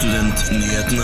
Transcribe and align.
Studentnyhetene. 0.00 1.02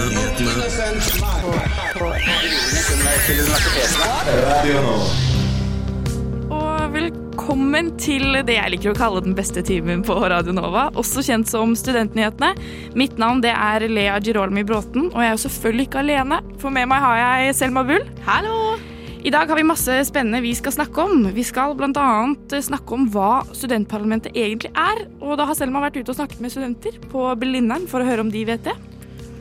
Og 6.49 6.95
velkommen 6.95 7.93
til 8.01 8.40
det 8.48 8.56
jeg 8.56 8.72
liker 8.72 8.95
å 8.95 8.96
kalle 8.96 9.21
den 9.27 9.37
beste 9.37 9.61
timen 9.69 10.01
på 10.01 10.17
Radio 10.17 10.56
Nova, 10.56 10.88
også 10.96 11.27
kjent 11.29 11.53
som 11.53 11.77
Studentnyhetene. 11.77 12.54
Mitt 12.96 13.21
navn 13.21 13.45
det 13.45 13.53
er 13.53 13.85
Lea 13.85 14.17
Girolmi 14.17 14.64
Bråten, 14.64 15.11
og 15.13 15.21
jeg 15.21 15.29
er 15.29 15.37
jo 15.37 15.45
selvfølgelig 15.45 15.91
ikke 15.91 16.05
alene. 16.07 16.41
For 16.57 16.73
med 16.73 16.89
meg 16.89 17.05
har 17.05 17.25
jeg 17.27 17.61
Selma 17.61 17.85
Bull. 17.85 18.15
Hallo! 18.25 18.96
I 19.27 19.30
dag 19.34 19.48
har 19.50 19.58
vi 19.58 19.62
masse 19.66 19.95
spennende 20.06 20.38
vi 20.38 20.52
skal 20.54 20.70
snakke 20.70 21.02
om. 21.02 21.24
Vi 21.34 21.43
skal 21.43 21.72
bl.a. 21.75 22.58
snakke 22.62 22.95
om 22.95 23.08
hva 23.11 23.40
studentparlamentet 23.50 24.36
egentlig 24.38 24.70
er. 24.79 25.00
Og 25.18 25.34
da 25.40 25.48
har 25.48 25.56
Selma 25.58 25.80
vært 25.82 25.96
ute 25.98 26.12
og 26.12 26.18
snakket 26.20 26.45
med 26.45 26.52
studenter 26.54 27.00
på 27.11 27.25
Blindern 27.40 27.89
for 27.90 28.04
å 28.04 28.07
høre 28.07 28.22
om 28.22 28.30
de 28.30 28.44
vet 28.46 28.62
det. 28.68 28.76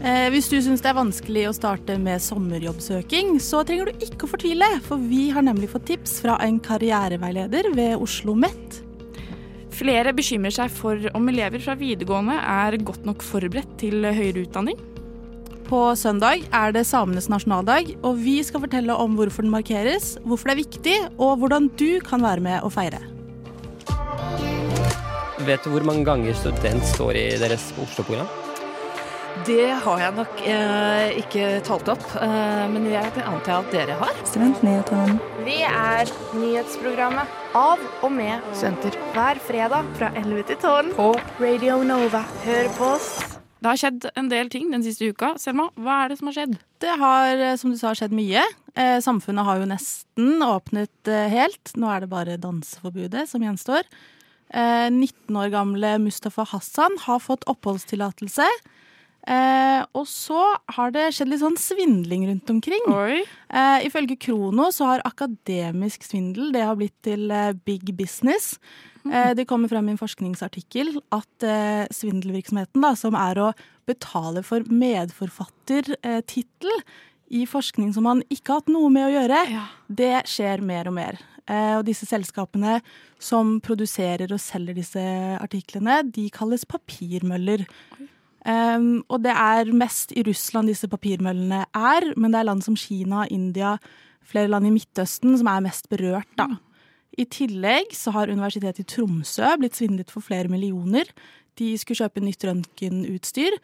Eh, 0.01 0.31
hvis 0.33 0.49
du 0.49 0.55
syns 0.57 0.81
det 0.81 0.89
er 0.89 0.97
vanskelig 0.97 1.43
å 1.51 1.53
starte 1.53 1.99
med 2.01 2.23
sommerjobbsøking, 2.25 3.35
så 3.37 3.61
trenger 3.61 3.91
du 3.91 4.07
ikke 4.07 4.25
å 4.25 4.31
fortvile, 4.33 4.71
for 4.87 5.05
vi 5.05 5.27
har 5.35 5.45
nemlig 5.45 5.69
fått 5.75 5.85
tips 5.91 6.17
fra 6.25 6.39
en 6.41 6.57
karriereveileder 6.65 7.69
ved 7.77 7.93
Oslo 7.93 8.33
OsloMet. 8.33 8.81
Flere 9.75 10.17
bekymrer 10.17 10.57
seg 10.57 10.73
for 10.73 11.11
om 11.13 11.29
elever 11.29 11.61
fra 11.61 11.77
videregående 11.77 12.41
er 12.41 12.81
godt 12.81 13.05
nok 13.05 13.21
forberedt 13.21 13.77
til 13.85 14.01
høyere 14.01 14.47
utdanning. 14.47 14.81
På 15.65 15.81
søndag 15.97 16.45
er 16.53 16.73
det 16.75 16.85
samenes 16.85 17.25
nasjonaldag, 17.31 17.95
og 18.05 18.19
vi 18.21 18.37
skal 18.45 18.61
fortelle 18.61 18.93
om 19.01 19.15
hvorfor 19.17 19.45
den 19.45 19.53
markeres, 19.53 20.13
hvorfor 20.21 20.51
det 20.51 20.53
er 20.53 20.61
viktig, 20.61 20.95
og 21.17 21.39
hvordan 21.41 21.71
du 21.73 21.97
kan 22.05 22.21
være 22.21 22.43
med 22.45 22.61
å 22.61 22.69
feire. 22.73 23.01
Vet 25.45 25.65
du 25.65 25.73
hvor 25.73 25.85
mange 25.85 26.05
ganger 26.05 26.37
student 26.37 26.85
står 26.93 27.17
i 27.17 27.27
deres 27.41 27.71
Oslo-program? 27.81 28.29
Det 29.45 29.67
har 29.83 29.99
jeg 29.99 30.15
nok 30.15 30.41
eh, 30.47 31.17
ikke 31.19 31.47
talt 31.67 31.89
opp, 31.91 32.05
eh, 32.21 32.63
men 32.71 32.87
jeg 32.87 33.11
antar 33.25 33.65
at 33.65 33.73
dere 33.73 33.97
har. 33.99 34.15
Studentnyhetene. 34.29 35.17
Vi 35.43 35.59
er 35.67 36.13
nyhetsprogrammet 36.37 37.35
av 37.57 37.83
og 38.05 38.15
med 38.15 38.45
studenter 38.53 38.95
hver 39.11 39.41
fredag 39.43 39.93
fra 39.99 40.13
11 40.15 40.51
til 40.53 40.61
12 40.61 40.93
på 40.95 41.13
Radio 41.41 41.81
Nova. 41.83 42.23
Hør 42.47 42.71
på 42.79 42.93
oss. 42.95 43.34
Det 43.65 43.71
har 43.71 43.79
skjedd 43.81 44.03
en 44.13 44.27
del 44.29 44.49
ting 44.53 44.67
den 44.69 44.83
siste 44.85 45.07
uka. 45.09 45.31
Selma, 45.41 45.71
hva 45.81 46.03
er 46.03 46.11
det 46.11 46.19
som 46.19 46.27
har 46.29 46.35
skjedd? 46.35 46.51
Det 46.83 46.91
har, 47.01 47.39
eh, 47.41 47.55
som 47.57 47.71
du 47.73 47.77
sa, 47.79 47.95
skjedd 47.97 48.13
mye. 48.13 48.43
Eh, 48.77 48.99
samfunnet 49.01 49.41
har 49.47 49.57
jo 49.57 49.65
nesten 49.65 50.43
åpnet 50.45 51.09
eh, 51.09 51.31
helt. 51.33 51.71
Nå 51.73 51.89
er 51.89 52.03
det 52.03 52.11
bare 52.11 52.37
danseforbudet 52.37 53.23
som 53.25 53.41
gjenstår. 53.41 53.89
Eh, 54.53 54.91
19 54.93 55.33
år 55.41 55.49
gamle 55.49 55.95
Mustafa 55.97 56.45
Hassan 56.45 56.93
har 57.07 57.25
fått 57.25 57.49
oppholdstillatelse. 57.49 58.45
Eh, 59.25 59.81
og 59.97 60.05
så 60.05 60.43
har 60.77 60.93
det 60.93 61.09
skjedd 61.17 61.33
litt 61.33 61.41
sånn 61.41 61.57
svindling 61.57 62.29
rundt 62.29 62.53
omkring. 62.53 62.85
Eh, 63.49 63.87
ifølge 63.89 64.19
Krono 64.21 64.69
så 64.69 64.91
har 64.93 65.09
akademisk 65.09 66.05
svindel 66.05 66.53
det 66.53 66.67
har 66.69 66.77
blitt 66.77 66.99
til 67.01 67.33
eh, 67.33 67.55
big 67.65 67.95
business. 67.97 68.59
Eh, 69.05 69.33
det 69.37 69.45
kommer 69.49 69.69
frem 69.69 69.89
i 69.89 69.91
en 69.93 70.01
forskningsartikkel 70.01 70.95
at 71.13 71.43
eh, 71.45 71.85
svindelvirksomheten, 71.93 72.81
da, 72.81 72.95
som 72.97 73.13
er 73.19 73.37
å 73.37 73.51
betale 73.85 74.41
for 74.45 74.59
medforfattertittel 74.65 76.73
i 77.35 77.45
forskning 77.49 77.93
som 77.93 78.03
man 78.05 78.21
ikke 78.33 78.51
har 78.53 78.59
hatt 78.61 78.69
noe 78.73 78.89
med 78.93 79.07
å 79.07 79.13
gjøre, 79.15 79.39
Ja. 79.51 79.63
det 79.89 80.25
skjer 80.29 80.61
mer 80.61 80.87
og 80.89 80.93
mer. 80.97 81.13
Eh, 81.47 81.77
og 81.77 81.85
disse 81.85 82.05
selskapene 82.09 82.79
som 83.21 83.59
produserer 83.61 84.31
og 84.33 84.39
selger 84.41 84.73
disse 84.75 85.05
artiklene, 85.39 86.01
de 86.11 86.29
kalles 86.33 86.65
papirmøller. 86.65 87.65
Um, 88.45 89.01
og 89.09 89.23
det 89.23 89.33
er 89.33 89.71
mest 89.73 90.11
i 90.13 90.21
Russland 90.21 90.67
disse 90.69 90.85
papirmøllene 90.87 91.65
er, 91.73 92.13
men 92.15 92.31
det 92.31 92.39
er 92.39 92.43
land 92.45 92.61
som 92.63 92.75
Kina, 92.77 93.25
India, 93.33 93.77
flere 94.21 94.47
land 94.49 94.65
i 94.67 94.69
Midtøsten 94.73 95.33
som 95.37 95.47
er 95.49 95.61
mest 95.65 95.89
berørt, 95.89 96.29
da. 96.37 96.47
I 97.17 97.25
tillegg 97.31 97.93
så 97.95 98.11
har 98.15 98.31
Universitetet 98.31 98.83
i 98.83 98.87
Tromsø 98.95 99.55
blitt 99.61 99.77
svindlet 99.77 100.11
for 100.11 100.25
flere 100.25 100.51
millioner. 100.51 101.07
De 101.59 101.71
skulle 101.79 102.03
kjøpe 102.03 102.23
nytt 102.23 102.43
røntgenutstyr. 102.43 103.55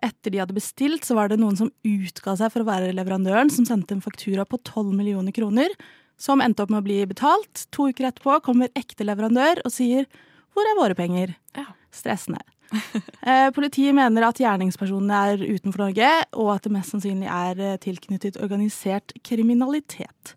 Etter 0.00 0.32
de 0.32 0.40
hadde 0.40 0.56
bestilt, 0.56 1.04
så 1.04 1.16
var 1.18 1.28
det 1.28 1.40
noen 1.40 1.58
som 1.58 1.72
utga 1.84 2.36
seg 2.38 2.52
for 2.54 2.62
å 2.62 2.68
være 2.68 2.94
leverandøren, 2.94 3.50
som 3.52 3.66
sendte 3.68 3.96
en 3.96 4.04
faktura 4.04 4.46
på 4.48 4.60
12 4.62 4.94
millioner 4.94 5.34
kroner, 5.36 5.74
som 6.20 6.40
endte 6.44 6.64
opp 6.64 6.72
med 6.72 6.82
å 6.82 6.86
bli 6.86 7.00
betalt. 7.10 7.66
To 7.74 7.90
uker 7.90 8.08
etterpå 8.08 8.38
kommer 8.46 8.72
ekte 8.78 9.06
leverandør 9.08 9.64
og 9.64 9.74
sier 9.74 10.06
'hvor 10.54 10.66
er 10.66 10.78
våre 10.78 10.94
penger'? 10.94 11.34
Ja. 11.56 11.66
Stressende. 11.90 12.40
Eh, 13.20 13.50
politiet 13.52 13.92
mener 13.92 14.24
at 14.24 14.38
gjerningspersonene 14.40 15.12
er 15.12 15.42
utenfor 15.44 15.82
Norge, 15.82 16.10
og 16.40 16.54
at 16.54 16.62
det 16.64 16.72
mest 16.72 16.94
sannsynlig 16.94 17.28
er 17.28 17.58
eh, 17.60 17.76
tilknyttet 17.76 18.38
organisert 18.40 19.12
kriminalitet. 19.22 20.32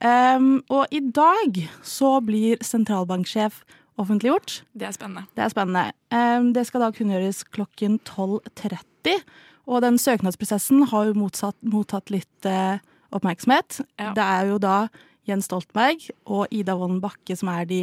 Um, 0.00 0.62
og 0.72 0.88
i 0.96 1.02
dag 1.12 1.58
så 1.84 2.14
blir 2.24 2.60
sentralbanksjef 2.64 3.60
offentliggjort. 4.00 4.62
Det 4.72 4.88
er 4.88 4.94
spennende. 4.96 5.26
Det 5.36 5.44
er 5.44 5.52
spennende. 5.52 5.92
Um, 6.08 6.52
det 6.56 6.64
skal 6.68 6.86
da 6.86 6.90
kunngjøres 6.96 7.42
klokken 7.52 7.98
12.30. 8.08 9.20
Og 9.68 9.84
den 9.84 10.00
søknadsprosessen 10.00 10.86
har 10.88 11.10
jo 11.10 11.18
motsatt, 11.20 11.56
mottatt 11.60 12.12
litt 12.12 12.48
uh, 12.48 12.80
oppmerksomhet. 13.12 13.82
Ja. 14.00 14.14
Det 14.16 14.24
er 14.24 14.48
jo 14.48 14.56
da 14.62 14.78
Jens 15.28 15.50
Stoltenberg 15.50 16.08
og 16.24 16.48
Ida 16.54 16.78
Wolden 16.80 17.02
Bakke 17.04 17.36
som 17.36 17.52
er 17.52 17.68
de 17.68 17.82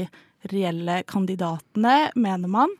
reelle 0.52 1.04
kandidatene, 1.10 2.10
mener 2.18 2.50
man. 2.50 2.74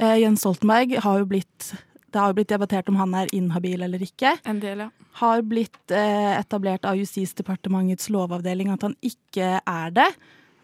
Uh, 0.00 0.16
Jens 0.16 0.40
Stoltenberg 0.40 0.96
har 1.04 1.20
jo 1.20 1.28
blitt 1.28 1.74
Det 2.10 2.18
har 2.18 2.32
jo 2.32 2.38
blitt 2.40 2.50
debattert 2.50 2.88
om 2.90 2.98
han 2.98 3.14
er 3.14 3.30
inhabil 3.36 3.84
eller 3.86 4.02
ikke. 4.02 4.34
En 4.48 4.60
del, 4.62 4.84
ja. 4.84 4.88
Har 5.20 5.42
blitt 5.46 5.94
eh, 5.94 6.32
etablert 6.38 6.86
av 6.88 6.98
Justisdepartementets 6.98 8.10
lovavdeling 8.10 8.72
at 8.74 8.86
han 8.86 8.96
ikke 9.04 9.58
er 9.60 9.94
det. 9.94 10.08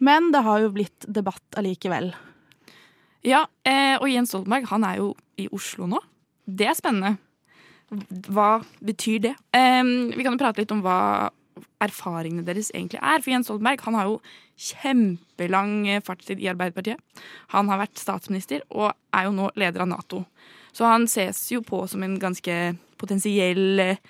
Men 0.03 0.31
det 0.33 0.43
har 0.45 0.61
jo 0.63 0.73
blitt 0.75 1.07
debatt 1.07 1.59
allikevel. 1.59 2.11
Ja, 3.27 3.45
eh, 3.67 3.95
og 3.97 4.09
Jens 4.11 4.33
Stoltenberg 4.33 4.67
han 4.69 4.85
er 4.87 4.99
jo 5.01 5.13
i 5.39 5.47
Oslo 5.55 5.87
nå. 5.89 6.01
Det 6.47 6.67
er 6.69 6.77
spennende. 6.77 7.15
Hva 8.27 8.57
betyr 8.83 9.23
det? 9.29 9.33
Eh, 9.55 9.83
vi 10.13 10.23
kan 10.23 10.35
jo 10.35 10.41
prate 10.41 10.63
litt 10.63 10.75
om 10.75 10.83
hva 10.85 11.31
erfaringene 11.83 12.45
deres 12.45 12.69
egentlig 12.73 12.99
er. 13.01 13.23
For 13.23 13.33
Jens 13.33 13.47
Stoltenberg 13.49 13.83
han 13.87 13.97
har 13.97 14.11
jo 14.11 14.19
kjempelang 14.57 15.85
fartstid 16.05 16.41
i 16.41 16.49
Arbeiderpartiet. 16.51 17.01
Han 17.53 17.69
har 17.71 17.81
vært 17.83 18.01
statsminister 18.01 18.63
og 18.73 18.91
er 19.13 19.27
jo 19.27 19.35
nå 19.35 19.51
leder 19.55 19.85
av 19.85 19.91
Nato. 19.91 20.23
Så 20.73 20.85
han 20.85 21.07
ses 21.09 21.39
jo 21.51 21.63
på 21.65 21.83
som 21.89 22.03
en 22.05 22.17
ganske 22.21 22.55
potensiell 23.01 23.81
eh, 23.81 24.01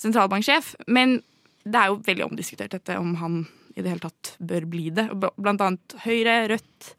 sentralbanksjef. 0.00 0.74
Men 0.88 1.20
det 1.64 1.80
er 1.80 1.90
jo 1.90 2.02
veldig 2.06 2.28
omdiskutert 2.30 2.76
dette 2.76 2.98
om 3.00 3.16
han 3.20 3.44
i 3.76 3.84
det 3.84 3.92
hele 3.92 4.04
tatt 4.06 4.34
bør 4.40 4.64
bli 4.72 4.88
det. 4.96 5.10
Blant 5.36 5.60
annet 5.60 5.96
Høyre, 6.06 6.38
Rødt, 6.52 6.92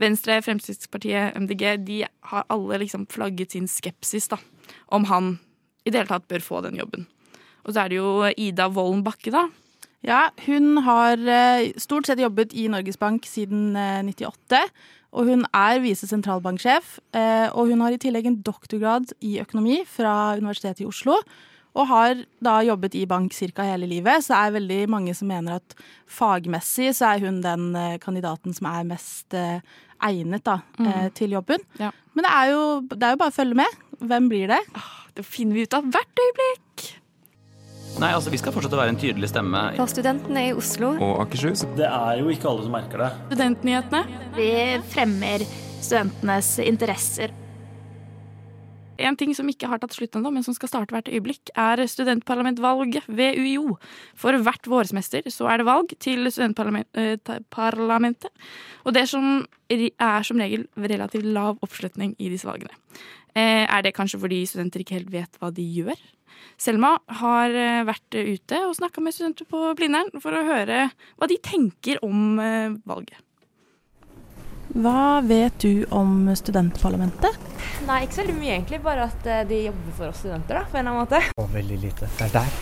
Venstre, 0.00 0.38
Fremskrittspartiet, 0.44 1.36
MDG. 1.36 1.64
De 1.84 1.98
har 2.30 2.46
alle 2.52 2.80
liksom 2.80 3.04
flagget 3.12 3.52
sin 3.52 3.68
skepsis 3.68 4.30
da, 4.32 4.38
om 4.88 5.04
han 5.10 5.34
i 5.84 5.90
det 5.90 6.00
hele 6.00 6.12
tatt 6.14 6.30
bør 6.30 6.44
få 6.44 6.62
den 6.64 6.78
jobben. 6.80 7.04
Og 7.66 7.74
så 7.74 7.84
er 7.84 7.92
det 7.92 8.00
jo 8.00 8.30
Ida 8.32 8.70
Wolden 8.72 9.04
Bakke, 9.04 9.34
da. 9.34 9.46
Ja, 10.06 10.30
hun 10.46 10.82
har 10.82 11.20
eh, 11.30 11.70
stort 11.78 12.08
sett 12.08 12.22
jobbet 12.22 12.54
i 12.58 12.66
Norges 12.70 12.98
Bank 12.98 13.26
siden 13.28 13.76
eh, 13.78 14.02
98. 14.02 14.64
Og 15.12 15.28
hun 15.28 15.44
er 15.52 15.78
visesentralbanksjef. 15.84 16.98
sentralbanksjef, 17.12 17.52
og 17.52 17.68
hun 17.68 17.82
har 17.84 17.92
i 17.92 18.00
tillegg 18.00 18.26
en 18.30 18.38
doktorgrad 18.40 19.10
i 19.20 19.34
økonomi 19.42 19.82
fra 19.84 20.32
Universitetet 20.40 20.80
i 20.80 20.88
Oslo. 20.88 21.18
Og 21.72 21.88
har 21.88 22.18
da 22.44 22.58
jobbet 22.64 22.96
i 23.00 23.06
bank 23.08 23.32
ca. 23.32 23.64
hele 23.64 23.88
livet, 23.88 24.24
så 24.24 24.36
er 24.36 24.56
veldig 24.58 24.80
mange 24.92 25.14
som 25.16 25.28
mener 25.28 25.56
at 25.56 25.76
fagmessig 26.06 26.90
så 26.96 27.14
er 27.14 27.24
hun 27.24 27.40
den 27.44 27.74
eh, 27.76 27.98
kandidaten 28.02 28.52
som 28.56 28.68
er 28.68 28.88
mest 28.88 29.32
eh, 29.36 29.60
egnet 30.02 30.44
da, 30.44 30.58
mm. 30.78 31.12
til 31.14 31.36
jobben. 31.38 31.62
Ja. 31.78 31.92
Men 32.12 32.26
det 32.26 32.32
er, 32.32 32.50
jo, 32.50 32.64
det 32.90 33.06
er 33.06 33.14
jo 33.14 33.20
bare 33.22 33.32
å 33.32 33.36
følge 33.36 33.60
med. 33.62 33.78
Hvem 34.02 34.28
blir 34.32 34.50
det? 34.50 34.58
Det 35.14 35.24
finner 35.24 35.54
vi 35.54 35.64
ut 35.64 35.76
av 35.78 35.86
hvert 35.94 36.24
øyeblikk. 36.24 36.88
Nei, 38.00 38.12
altså 38.16 38.30
Vi 38.32 38.38
skal 38.40 38.54
fortsette 38.54 38.76
å 38.76 38.80
være 38.80 38.92
en 38.94 39.00
tydelig 39.00 39.28
stemme. 39.30 39.60
For 39.76 39.90
studentene 39.90 40.46
i 40.48 40.54
Oslo. 40.56 40.88
Og 40.96 41.20
Akershus. 41.26 41.60
Det 41.76 41.88
er 41.88 42.22
jo 42.22 42.26
ikke 42.32 42.48
alle 42.50 42.62
som 42.64 42.72
merker 42.74 42.98
det. 43.04 43.10
Studentnyhetene. 43.32 44.02
Vi 44.38 44.48
fremmer 44.94 45.38
studentenes 45.82 46.48
interesser. 46.64 47.28
En 49.02 49.16
ting 49.18 49.32
som 49.34 49.48
ikke 49.50 49.66
har 49.66 49.78
tatt 49.82 49.94
slutt 49.96 50.14
ennå, 50.18 50.30
men 50.30 50.44
som 50.46 50.54
skal 50.54 50.70
starte 50.70 50.94
hvert 50.94 51.08
øyeblikk, 51.10 51.50
er 51.58 51.80
studentparlamentvalget 51.90 53.02
ved 53.10 53.34
UiO. 53.40 53.76
For 54.18 54.32
hvert 54.46 54.68
vårsemester 54.70 55.22
så 55.32 55.44
er 55.50 55.56
det 55.58 55.66
valg 55.66 55.88
til 56.02 56.20
studentparlamentet. 56.30 58.30
Og 58.86 58.90
det 58.94 59.04
som 59.10 59.24
er 59.72 60.22
som 60.28 60.42
regel 60.42 60.62
relativt 60.78 61.26
lav 61.26 61.54
oppslutning 61.64 62.10
i 62.20 62.30
disse 62.32 62.46
valgene. 62.48 62.74
Eh, 63.34 63.66
Er 63.66 63.82
det 63.82 63.94
kanskje 63.96 64.20
fordi 64.20 64.46
studenter 64.46 64.80
ikke 64.80 64.98
helt 65.00 65.12
vet 65.12 65.38
hva 65.40 65.50
de 65.50 65.62
gjør? 65.62 65.96
Selma 66.60 66.94
har 67.20 67.50
eh, 67.56 67.82
vært 67.88 68.14
ute 68.14 68.62
og 68.68 68.76
snakka 68.78 69.02
med 69.02 69.16
studenter 69.16 69.48
på 69.50 69.72
Blindern 69.78 70.12
for 70.22 70.36
å 70.36 70.44
høre 70.46 70.88
hva 71.18 71.28
de 71.30 71.38
tenker 71.42 71.98
om 72.06 72.38
eh, 72.42 72.74
valget. 72.86 73.18
Hva 74.72 75.20
vet 75.26 75.58
du 75.60 75.82
om 75.92 76.30
studentparlamentet? 76.38 77.36
Nei, 77.84 78.04
ikke 78.06 78.14
så 78.14 78.22
veldig 78.22 78.36
mye 78.38 78.52
egentlig. 78.54 78.78
Bare 78.84 79.08
at 79.10 79.26
eh, 79.28 79.42
de 79.48 79.58
jobber 79.66 79.96
for 79.98 80.12
oss 80.12 80.22
studenter, 80.22 80.60
da, 80.60 80.62
på 80.64 80.78
en 80.78 80.86
eller 80.86 80.94
annen 80.94 81.02
måte. 81.02 81.20
Og 81.42 81.50
veldig 81.52 81.80
lite. 81.82 82.08
Det 82.16 82.28
er 82.30 82.36
der. 82.38 82.60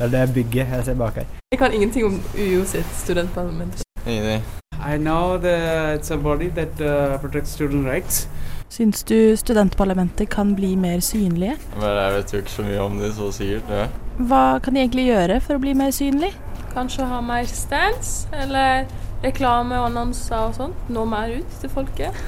Det 0.00 0.06
er 0.08 0.12
det 0.16 0.34
bygget 0.34 0.74
jeg 0.74 0.88
ser 0.90 0.98
bak 1.00 1.20
her. 1.20 1.30
Jeg 1.52 1.60
kan 1.62 1.72
ingenting 1.76 2.06
om 2.08 2.18
UiO 2.34 2.64
sitt 2.68 2.92
studentparlament. 3.00 3.82
Ingenting. 4.06 4.44
I 4.80 4.96
know 4.96 5.38
that 5.38 5.98
it's 5.98 6.10
a 6.10 6.16
body 6.16 6.48
that 6.48 6.80
uh, 6.80 7.18
protects 7.18 7.50
student 7.50 7.86
rights. 7.86 8.28
Syns 8.70 9.02
du 9.02 9.34
studentparlamentet 9.34 10.28
kan 10.30 10.52
bli 10.54 10.76
mer 10.78 11.00
synlige? 11.02 11.56
Men 11.74 11.88
jeg 11.90 12.10
vet 12.14 12.32
jo 12.32 12.38
ikke 12.38 12.52
så 12.52 12.62
mye 12.68 12.82
om 12.84 13.00
det, 13.00 13.08
så 13.16 13.30
sikkert. 13.34 13.72
Ja. 13.74 13.86
Hva 14.30 14.42
kan 14.62 14.76
de 14.76 14.84
egentlig 14.84 15.08
gjøre 15.08 15.40
for 15.42 15.58
å 15.58 15.62
bli 15.64 15.72
mer 15.74 15.90
synlig? 15.90 16.28
Kanskje 16.70 17.08
ha 17.10 17.18
mer 17.18 17.48
stands, 17.50 18.28
eller 18.30 18.84
reklame 19.24 19.74
og 19.74 19.88
annonser 19.88 20.36
og 20.38 20.54
sånt. 20.54 20.84
Nå 20.86 21.02
mer 21.10 21.34
ut 21.40 21.56
til 21.58 21.72
folket. 21.72 22.20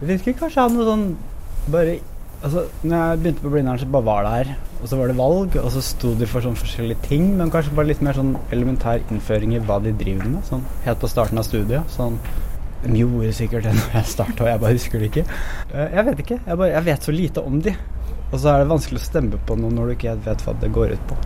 Det 0.00 0.08
virker 0.14 0.38
kanskje 0.38 0.64
ha 0.64 0.72
noe 0.72 0.88
sånn 0.88 1.06
bare 1.72 2.00
Altså, 2.44 2.66
når 2.84 2.98
jeg 2.98 3.20
begynte 3.22 3.40
på 3.40 3.50
Blindern, 3.54 3.78
så 3.80 3.86
bare 3.88 4.04
var 4.04 4.24
det 4.26 4.32
her. 4.34 4.48
Og 4.82 4.88
så 4.90 4.96
var 5.00 5.08
det 5.08 5.14
valg, 5.16 5.54
og 5.56 5.70
så 5.72 5.80
sto 5.80 6.10
de 6.20 6.26
for 6.28 6.44
sånn 6.44 6.58
forskjellige 6.60 7.06
ting. 7.06 7.30
Men 7.38 7.48
kanskje 7.52 7.72
bare 7.72 7.88
litt 7.88 8.02
mer 8.04 8.18
sånn 8.18 8.34
elementær 8.52 9.00
innføring 9.08 9.54
i 9.56 9.62
hva 9.64 9.78
de 9.80 9.94
driver 9.96 10.28
med. 10.28 10.44
Sånn 10.50 10.66
helt 10.84 11.00
på 11.00 11.08
starten 11.08 11.40
av 11.40 11.46
studiet. 11.48 11.88
Sånn 11.94 12.18
De 12.84 12.96
gjorde 12.98 13.32
sikkert 13.32 13.64
det 13.64 13.72
når 13.78 13.94
jeg 13.98 14.04
starta, 14.12 14.44
og 14.44 14.48
jeg 14.50 14.60
bare 14.60 14.72
husker 14.76 14.98
det 15.00 15.06
ikke. 15.12 15.24
Eh, 15.72 15.94
Jeg 15.96 16.04
vet 16.06 16.18
ikke. 16.24 16.38
Jeg, 16.46 16.56
bare, 16.60 16.68
jeg 16.74 16.84
vet 16.84 17.02
så 17.08 17.12
lite 17.12 17.40
om 17.42 17.60
de. 17.64 17.74
Og 18.32 18.38
så 18.40 18.48
er 18.52 18.58
det 18.64 18.68
vanskelig 18.72 19.00
å 19.00 19.04
stemme 19.04 19.38
på 19.46 19.56
noe 19.56 19.72
når 19.72 19.86
du 19.86 19.94
ikke 19.96 20.14
vet 20.26 20.44
hva 20.44 20.54
det 20.60 20.70
går 20.74 20.94
ut 20.96 21.04
på. 21.08 21.16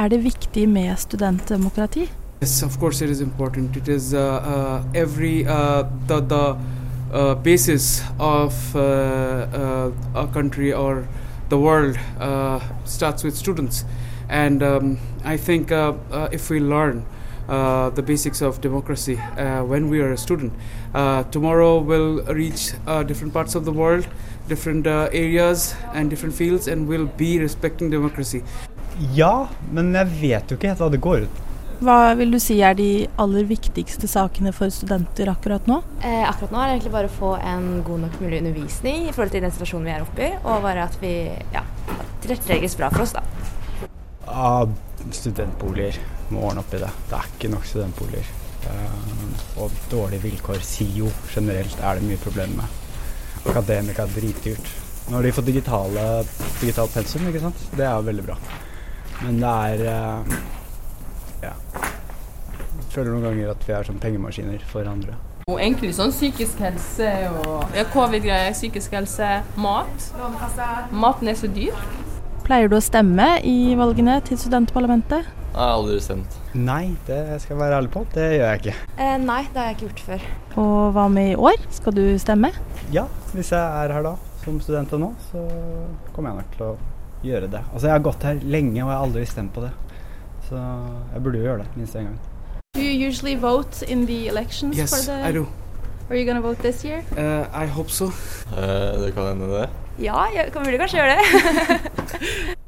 Er 0.00 0.08
det 0.08 0.22
viktig 0.24 0.68
med 0.68 0.96
studentdemokrati? 0.98 2.06
Yes, 2.42 2.62
of 2.62 2.78
course 2.80 3.02
it 3.04 3.10
is 3.10 3.20
important. 3.20 3.76
It 3.76 3.88
is 3.88 4.12
uh, 4.14 4.18
uh, 4.18 4.82
every 4.94 5.44
uh, 5.46 5.84
the 6.08 6.20
the 6.20 6.56
uh, 7.12 7.34
basis 7.34 8.02
of 8.18 8.56
uh, 8.74 8.80
uh, 8.80 9.90
a 10.14 10.26
country 10.32 10.72
or 10.72 11.06
the 11.50 11.58
world 11.58 11.98
uh, 12.18 12.58
starts 12.84 13.22
with 13.22 13.36
students, 13.36 13.84
and 14.28 14.62
um, 14.62 14.98
I 15.24 15.36
think 15.36 15.70
uh, 15.70 15.92
uh, 16.10 16.28
if 16.32 16.50
we 16.50 16.58
learn. 16.60 17.04
Uh, 17.48 17.90
the 17.90 18.02
basics 18.02 18.40
of 18.40 18.60
democracy 18.60 19.18
uh, 19.36 19.64
when 19.64 19.90
we 19.90 20.00
are 20.00 20.12
a 20.12 20.16
student. 20.16 20.52
Uh, 20.94 21.24
tomorrow 21.24 21.80
we'll 21.80 22.22
reach 22.32 22.72
uh, 22.86 23.02
different 23.02 23.32
parts 23.32 23.56
of 23.56 23.64
the 23.64 23.72
world, 23.72 24.06
different 24.48 24.86
uh, 24.86 25.08
areas 25.12 25.74
and 25.92 26.08
different 26.08 26.34
fields, 26.34 26.68
and 26.68 26.86
we'll 26.86 27.10
be 27.18 27.38
respecting 27.40 27.90
democracy. 27.90 28.42
Ja, 29.12 29.48
men 29.72 29.90
jeg 29.94 30.06
vet 30.20 30.52
jo 30.52 30.56
ikke 30.56 30.70
helt 30.70 30.84
hva 30.84 30.90
det 30.92 31.02
går 31.02 31.26
ut. 31.26 31.42
Hva 31.82 32.14
vil 32.14 32.30
du 32.30 32.38
si 32.38 32.60
er 32.62 32.76
de 32.78 33.08
aller 33.18 33.46
viktigste 33.48 34.06
sakene 34.06 34.52
for 34.54 34.70
studenter 34.70 35.32
akkurat 35.32 35.66
nå? 35.66 35.80
Eh, 35.98 36.22
akkurat 36.28 36.54
nå 36.54 36.62
er 36.62 36.68
det 36.68 36.76
egentlig 36.76 36.94
bare 36.94 37.10
å 37.10 37.16
få 37.16 37.32
en 37.42 37.68
god 37.82 38.04
nok 38.04 38.18
mulig 38.22 38.38
undervisning 38.38 39.08
i 39.08 39.12
forhold 39.12 39.34
til 39.34 39.42
den 39.42 39.54
situasjonen 39.56 39.90
vi 39.90 39.96
er 39.96 40.06
oppe 40.06 40.28
i, 40.28 40.32
og 40.44 40.62
bare 40.62 40.86
at 40.86 40.94
vi 41.02 41.14
ja, 41.50 41.66
tilrettelegges 42.22 42.78
bra 42.78 42.92
for 42.94 43.02
oss, 43.02 43.16
da. 43.18 43.26
Ah, 44.30 44.62
studentboliger. 45.10 45.98
Må 46.32 46.46
ordne 46.48 46.62
opp 46.64 46.72
i 46.74 46.80
det. 46.80 46.90
Det 47.10 47.18
er 47.18 47.28
ikke 47.34 47.50
nok 47.52 47.66
studentboliger. 47.68 48.30
Eh, 48.70 49.32
og 49.60 49.74
dårlige 49.90 50.22
vilkår. 50.22 50.62
SIO 50.64 51.10
generelt 51.34 51.80
er 51.82 51.98
det 51.98 52.06
mye 52.08 52.20
problemer 52.22 52.62
med. 52.62 52.78
Akademika 53.50 54.06
er 54.06 54.14
dritdyrt. 54.16 54.70
Nå 55.08 55.18
har 55.18 55.26
de 55.26 55.32
fått 55.34 55.48
digitale, 55.50 56.04
digitalt 56.60 56.94
pensum, 56.94 57.24
ikke 57.28 57.42
sant. 57.42 57.64
Det 57.74 57.84
er 57.84 57.96
jo 57.96 58.06
veldig 58.06 58.24
bra. 58.28 58.36
Men 59.22 59.42
det 59.42 59.56
er 59.72 59.84
eh, 59.96 60.38
Ja. 61.42 61.56
Jeg 61.72 62.94
føler 62.94 63.10
noen 63.14 63.24
ganger 63.24 63.50
at 63.54 63.62
vi 63.66 63.72
er 63.74 63.86
som 63.88 63.98
pengemaskiner 64.00 64.64
for 64.68 64.86
andre. 64.88 65.16
Og 65.50 65.58
egentlig 65.58 65.90
sånn 65.96 66.12
psykisk 66.14 66.60
helse 66.62 67.08
og 67.40 67.72
ja, 67.74 67.82
covid-greier, 67.90 68.52
psykisk 68.54 68.92
helse, 68.94 69.30
mat. 69.58 70.08
Maten 70.92 71.32
er 71.32 71.38
så 71.40 71.50
dyr. 71.50 71.74
Pleier 72.46 72.70
du 72.70 72.76
å 72.78 72.82
stemme 72.84 73.40
i 73.42 73.72
valgene 73.78 74.20
til 74.28 74.38
studentparlamentet? 74.38 75.26
Jeg 75.52 75.60
har 75.60 75.74
aldri 75.76 75.98
stemt. 76.00 76.36
Nei, 76.56 76.94
det 77.04 77.16
skal 77.42 77.52
jeg 77.52 77.58
være 77.60 77.76
ærlig 77.82 77.90
på. 77.92 78.02
Det 78.14 78.22
gjør 78.24 78.46
jeg 78.46 78.60
ikke. 78.62 78.72
Eh, 78.96 79.16
nei, 79.20 79.42
det 79.52 79.60
har 79.60 79.66
jeg 79.68 79.76
ikke 79.76 79.88
gjort 79.90 80.00
før. 80.06 80.22
Og 80.62 80.78
hva 80.96 81.04
med 81.12 81.28
i 81.34 81.34
år? 81.36 81.66
Skal 81.76 81.96
du 81.98 82.00
stemme? 82.22 82.48
Ja, 82.94 83.02
hvis 83.34 83.50
jeg 83.52 83.60
er 83.60 83.92
her 83.92 84.06
da, 84.06 84.14
som 84.46 84.56
student 84.64 84.94
nå, 84.96 85.10
så 85.28 85.42
kommer 86.14 86.32
jeg 86.32 86.40
nok 86.40 86.54
til 86.56 86.64
å 86.70 86.72
gjøre 87.28 87.50
det. 87.52 87.60
Altså, 87.68 87.90
jeg 87.90 87.92
har 87.98 88.06
gått 88.08 88.24
her 88.30 88.40
lenge, 88.40 88.78
og 88.78 88.80
jeg 88.80 88.96
har 88.96 89.04
aldri 89.04 89.26
stemt 89.28 89.52
på 89.52 89.66
det. 89.66 89.74
Så 90.48 90.56
jeg 90.56 91.22
burde 91.26 91.42
jo 91.42 91.50
gjøre 91.50 91.66
det, 91.66 91.68
minst 91.76 92.00
én 92.00 92.08
gang. 92.08 92.16
Do 92.72 92.80
you 92.80 92.96
usually 93.10 93.36
vote 93.36 93.84
in 93.92 94.06
the 94.08 94.28
elections 94.32 94.78
Yes, 94.78 94.88
for 94.96 95.04
the 95.12 95.20
I 95.28 95.36
do. 95.36 95.44
Are 96.08 96.16
you 96.16 96.24
gonna 96.24 96.40
vote 96.40 96.64
this 96.64 96.80
year? 96.82 97.04
Uh, 97.12 97.44
I 97.52 97.66
hope 97.66 97.92
so. 97.92 98.08
Eh, 98.56 99.04
det 99.04 99.12
kan 99.12 99.34
hende, 99.34 99.52
det. 99.52 99.68
Ja, 100.00 100.24
jeg 100.32 100.48
kan 100.52 100.64
mulig 100.64 100.80
kanskje 100.80 101.04
gjøre 101.04 101.20
det. 101.20 102.56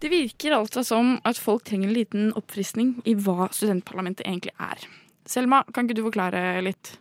Det 0.00 0.08
virker 0.08 0.56
altså 0.56 0.82
som 0.86 1.18
at 1.28 1.38
folk 1.40 1.66
trenger 1.68 1.90
en 1.90 1.96
liten 1.96 2.32
oppfriskning 2.38 2.96
i 3.04 3.14
hva 3.20 3.50
studentparlamentet 3.52 4.24
egentlig 4.24 4.54
er. 4.56 4.80
Selma, 5.28 5.60
kan 5.74 5.84
ikke 5.84 5.98
du 5.98 6.06
forklare 6.06 6.62
litt? 6.64 6.94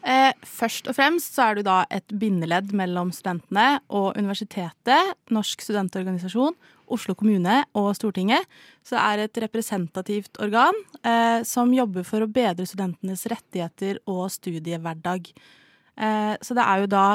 Eh, 0.00 0.30
først 0.46 0.86
og 0.88 0.96
fremst 0.96 1.34
så 1.36 1.50
er 1.50 1.58
du 1.58 1.66
da 1.66 1.82
et 1.92 2.14
bindeledd 2.16 2.70
mellom 2.76 3.10
studentene 3.12 3.82
og 3.92 4.14
universitetet, 4.16 5.16
Norsk 5.34 5.60
studentorganisasjon, 5.66 6.56
Oslo 6.90 7.14
kommune 7.18 7.60
og 7.76 7.90
Stortinget. 7.98 8.46
Så 8.86 8.96
det 8.96 9.02
er 9.02 9.24
et 9.26 9.42
representativt 9.44 10.40
organ 10.42 10.78
eh, 11.02 11.42
som 11.46 11.74
jobber 11.74 12.06
for 12.06 12.24
å 12.24 12.30
bedre 12.30 12.66
studentenes 12.66 13.26
rettigheter 13.30 14.00
og 14.08 14.24
studiehverdag. 14.32 15.28
Eh, 16.00 16.34
så 16.40 16.56
det 16.56 16.64
er 16.64 16.82
jo 16.84 16.90
da 16.94 17.06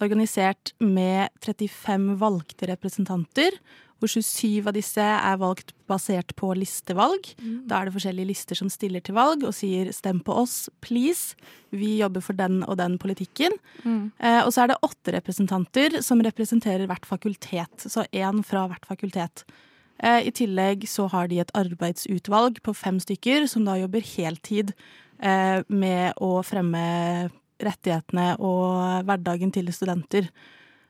organisert 0.00 0.72
med 0.80 1.28
35 1.44 2.14
valgte 2.22 2.70
representanter, 2.70 3.58
hvor 4.00 4.10
27 4.10 4.66
av 4.66 4.74
disse 4.74 5.04
er 5.04 5.40
valgt 5.40 5.74
basert 5.90 6.32
på 6.38 6.52
listevalg. 6.56 7.28
Da 7.68 7.80
er 7.80 7.88
det 7.88 7.94
forskjellige 7.94 8.30
lister 8.30 8.58
som 8.58 8.70
stiller 8.72 9.04
til 9.04 9.14
valg 9.14 9.44
og 9.44 9.54
sier 9.54 9.92
'stem 9.92 10.22
på 10.24 10.32
oss, 10.32 10.70
please'. 10.80 11.34
Vi 11.70 11.98
jobber 12.00 12.20
for 12.20 12.32
den 12.32 12.62
og 12.64 12.78
den 12.78 12.98
politikken. 12.98 13.52
Mm. 13.84 14.12
Eh, 14.18 14.42
og 14.44 14.52
så 14.52 14.62
er 14.62 14.66
det 14.68 14.82
åtte 14.82 15.12
representanter 15.12 16.02
som 16.02 16.20
representerer 16.20 16.86
hvert 16.86 17.06
fakultet. 17.06 17.76
Så 17.76 18.06
én 18.12 18.42
fra 18.42 18.66
hvert 18.66 18.86
fakultet. 18.86 19.44
Eh, 20.02 20.26
I 20.26 20.30
tillegg 20.30 20.88
så 20.88 21.08
har 21.08 21.28
de 21.28 21.40
et 21.40 21.52
arbeidsutvalg 21.54 22.62
på 22.62 22.74
fem 22.74 22.98
stykker 22.98 23.46
som 23.46 23.64
da 23.64 23.76
jobber 23.76 24.00
heltid 24.00 24.72
eh, 25.22 25.62
med 25.68 26.14
å 26.20 26.42
fremme 26.42 27.30
rettighetene 27.60 28.38
og 28.40 29.04
hverdagen 29.04 29.52
til 29.52 29.68
studenter. 29.72 30.30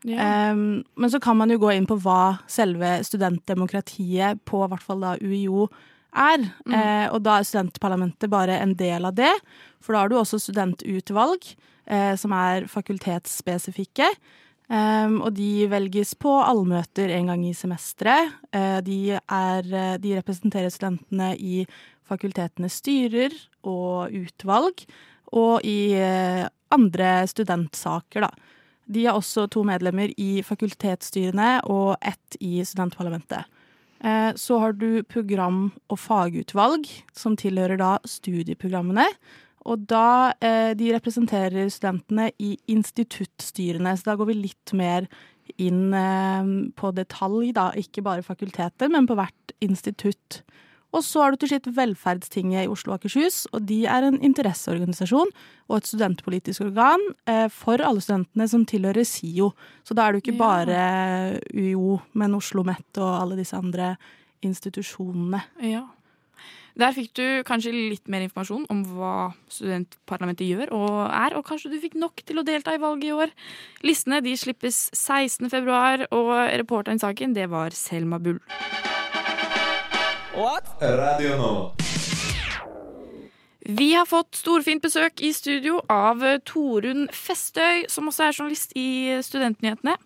Um, 0.04 0.82
men 0.96 1.10
så 1.12 1.20
kan 1.20 1.36
man 1.36 1.50
jo 1.52 1.58
gå 1.60 1.74
inn 1.74 1.86
på 1.88 1.98
hva 2.00 2.40
selve 2.48 3.00
studentdemokratiet 3.04 4.40
på 4.48 4.62
hvert 4.64 4.84
fall 4.84 5.02
da 5.04 5.16
UiO 5.20 5.66
er. 6.16 6.46
Mm. 6.64 6.74
Uh, 6.74 7.06
og 7.14 7.20
da 7.26 7.38
er 7.38 7.48
studentparlamentet 7.48 8.32
bare 8.32 8.58
en 8.62 8.74
del 8.78 9.08
av 9.08 9.16
det. 9.18 9.32
For 9.84 9.94
da 9.94 10.04
har 10.04 10.12
du 10.12 10.16
også 10.18 10.40
studentutvalg, 10.40 11.44
uh, 11.90 12.14
som 12.20 12.34
er 12.36 12.68
fakultetsspesifikke. 12.70 14.08
Um, 14.70 15.18
og 15.26 15.34
de 15.34 15.66
velges 15.66 16.14
på 16.14 16.32
allmøter 16.46 17.10
en 17.16 17.32
gang 17.32 17.44
i 17.44 17.54
semesteret. 17.58 18.36
Uh, 18.54 18.78
de, 18.86 19.18
er, 19.18 19.72
de 20.00 20.16
representerer 20.16 20.72
studentene 20.72 21.34
i 21.36 21.64
fakultetenes 22.10 22.80
styrer 22.80 23.34
og 23.68 24.14
utvalg, 24.16 24.80
og 25.30 25.60
i 25.62 25.94
andre 26.74 27.10
studentsaker, 27.30 28.24
da. 28.24 28.56
De 28.90 29.06
har 29.06 29.18
også 29.18 29.46
to 29.52 29.62
medlemmer 29.66 30.10
i 30.18 30.42
fakultetsstyrene 30.42 31.60
og 31.70 31.94
ett 32.02 32.38
i 32.42 32.58
studentparlamentet. 32.66 33.46
Eh, 34.02 34.32
Så 34.34 34.58
har 34.58 34.72
du 34.72 35.02
program- 35.02 35.72
og 35.88 35.98
fagutvalg, 35.98 36.88
som 37.12 37.36
tilhører 37.36 37.78
da 37.78 37.98
studieprogrammene. 38.04 39.06
Og 39.66 39.86
da 39.86 40.32
eh, 40.40 40.72
de 40.74 40.92
representerer 40.94 41.68
studentene 41.68 42.30
i 42.40 42.56
instituttstyrene, 42.66 43.92
så 43.96 44.10
da 44.10 44.16
går 44.16 44.32
vi 44.32 44.38
litt 44.40 44.72
mer 44.72 45.06
inn 45.58 45.92
eh, 45.94 46.50
på 46.74 46.92
detalj, 46.96 47.52
da. 47.54 47.70
Ikke 47.76 48.02
bare 48.02 48.24
fakultetet, 48.24 48.88
men 48.90 49.06
på 49.06 49.18
hvert 49.20 49.54
institutt. 49.60 50.42
Og 50.90 51.04
så 51.06 51.22
har 51.22 51.32
du 51.32 51.40
til 51.40 51.52
slutt 51.52 51.70
Velferdstinget 51.76 52.66
i 52.66 52.70
Oslo 52.70 52.92
og 52.92 53.00
Akershus, 53.00 53.44
og 53.54 53.66
de 53.68 53.84
er 53.90 54.06
en 54.06 54.18
interesseorganisasjon 54.26 55.30
og 55.70 55.76
et 55.76 55.90
studentpolitisk 55.90 56.64
organ 56.66 57.02
eh, 57.30 57.46
for 57.52 57.82
alle 57.82 58.02
studentene 58.02 58.48
som 58.50 58.66
tilhører 58.66 59.06
SIO. 59.06 59.52
Så 59.86 59.94
da 59.94 60.06
er 60.06 60.12
det 60.12 60.20
jo 60.20 60.24
ikke 60.26 60.40
bare 60.40 60.80
UiO, 61.54 62.00
men 62.12 62.34
Oslo 62.38 62.60
OsloMet 62.60 63.00
og 63.00 63.14
alle 63.22 63.38
disse 63.38 63.56
andre 63.56 63.94
institusjonene. 64.42 65.42
Ja. 65.62 65.86
Der 66.78 66.94
fikk 66.94 67.12
du 67.18 67.24
kanskje 67.44 67.72
litt 67.74 68.06
mer 68.08 68.22
informasjon 68.24 68.68
om 68.72 68.84
hva 68.94 69.32
studentparlamentet 69.50 70.46
gjør 70.46 70.72
og 70.76 71.00
er, 71.08 71.34
og 71.36 71.44
kanskje 71.48 71.72
du 71.72 71.80
fikk 71.82 71.98
nok 71.98 72.22
til 72.24 72.40
å 72.40 72.46
delta 72.46 72.74
i 72.74 72.80
valget 72.80 73.10
i 73.10 73.16
år. 73.26 73.34
Listene 73.84 74.22
de 74.24 74.36
slippes 74.38 74.88
16. 74.94 75.50
februar, 75.52 76.06
og 76.14 76.32
reporteren 76.62 77.00
i 77.00 77.04
saken 77.04 77.36
det 77.36 77.50
var 77.52 77.76
Selma 77.76 78.22
Bull. 78.22 78.40
Radio 80.80 81.36
nå. 81.36 81.72
Vi 83.60 83.94
har 83.94 84.06
fått 84.06 84.38
storfint 84.38 84.82
besøk 84.82 85.20
i 85.26 85.32
studio 85.34 85.80
av 85.90 86.22
eh, 86.24 86.38
Torunn 86.46 87.08
Festøy, 87.14 87.88
som 87.90 88.06
også 88.08 88.28
er 88.28 88.36
journalist 88.36 88.76
i 88.78 89.18
Studentnyhetene. 89.26 89.96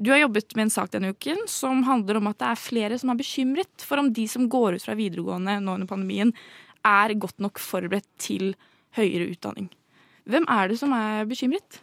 Du 0.00 0.10
har 0.14 0.22
jobbet 0.22 0.56
med 0.56 0.66
en 0.66 0.72
sak 0.72 0.90
denne 0.94 1.12
uken 1.12 1.44
som 1.52 1.84
handler 1.84 2.18
om 2.18 2.30
at 2.32 2.40
det 2.40 2.48
er 2.50 2.62
flere 2.64 2.98
som 3.00 3.12
er 3.12 3.20
bekymret 3.20 3.84
for 3.84 4.00
om 4.00 4.08
de 4.16 4.24
som 4.30 4.48
går 4.48 4.78
ut 4.78 4.86
fra 4.86 4.96
videregående 4.96 5.60
nå 5.60 5.76
under 5.76 5.90
pandemien, 5.90 6.32
er 6.84 7.16
godt 7.20 7.44
nok 7.44 7.60
forberedt 7.60 8.08
til 8.16 8.54
høyere 8.96 9.28
utdanning. 9.36 9.68
Hvem 10.24 10.48
er 10.48 10.72
det 10.72 10.80
som 10.80 10.96
er 10.96 11.28
bekymret? 11.28 11.82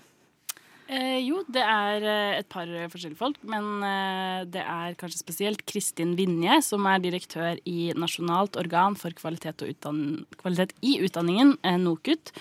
Eh, 0.91 1.21
jo, 1.23 1.39
det 1.47 1.61
er 1.63 2.03
eh, 2.03 2.37
et 2.41 2.47
par 2.51 2.67
forskjellige 2.91 3.19
folk, 3.19 3.37
men 3.47 3.67
eh, 3.87 4.41
det 4.51 4.59
er 4.59 4.97
kanskje 4.99 5.21
spesielt 5.21 5.61
Kristin 5.63 6.17
Vinje, 6.17 6.57
som 6.67 6.83
er 6.89 6.99
direktør 6.99 7.61
i 7.63 7.93
Nasjonalt 7.95 8.57
organ 8.59 8.97
for 8.99 9.15
kvalitet, 9.15 9.63
kvalitet 10.41 10.73
i 10.83 10.97
utdanningen, 11.05 11.53
eh, 11.63 11.77
NOKUT, 11.79 12.33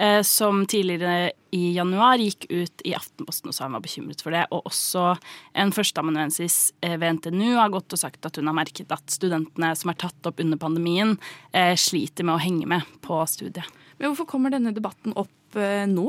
eh, 0.00 0.22
som 0.24 0.62
tidligere 0.64 1.34
i 1.52 1.74
januar 1.76 2.16
gikk 2.22 2.46
ut 2.48 2.84
i 2.88 2.94
Aftenposten 2.96 3.52
og 3.52 3.56
sa 3.58 3.66
hun 3.66 3.76
var 3.76 3.84
bekymret 3.84 4.24
for 4.24 4.32
det. 4.32 4.46
Og 4.56 4.70
også 4.70 5.10
en 5.60 5.74
førsteamanuensis 5.76 6.56
eh, 6.80 6.96
ved 6.96 7.18
NTNU 7.18 7.58
har 7.58 7.74
gått 7.74 7.92
og 7.92 8.00
sagt 8.00 8.24
at 8.24 8.40
hun 8.40 8.48
har 8.48 8.56
merket 8.56 8.94
at 8.94 9.04
studentene 9.12 9.74
som 9.76 9.92
er 9.92 10.00
tatt 10.00 10.30
opp 10.30 10.40
under 10.40 10.60
pandemien, 10.60 11.18
eh, 11.52 11.74
sliter 11.76 12.24
med 12.24 12.38
å 12.38 12.44
henge 12.46 12.72
med 12.72 12.88
på 13.04 13.20
studiet. 13.28 13.68
Men 13.98 14.14
hvorfor 14.14 14.30
kommer 14.32 14.54
denne 14.54 14.72
debatten 14.72 15.12
opp 15.12 15.60
eh, 15.60 15.84
nå? 15.90 16.08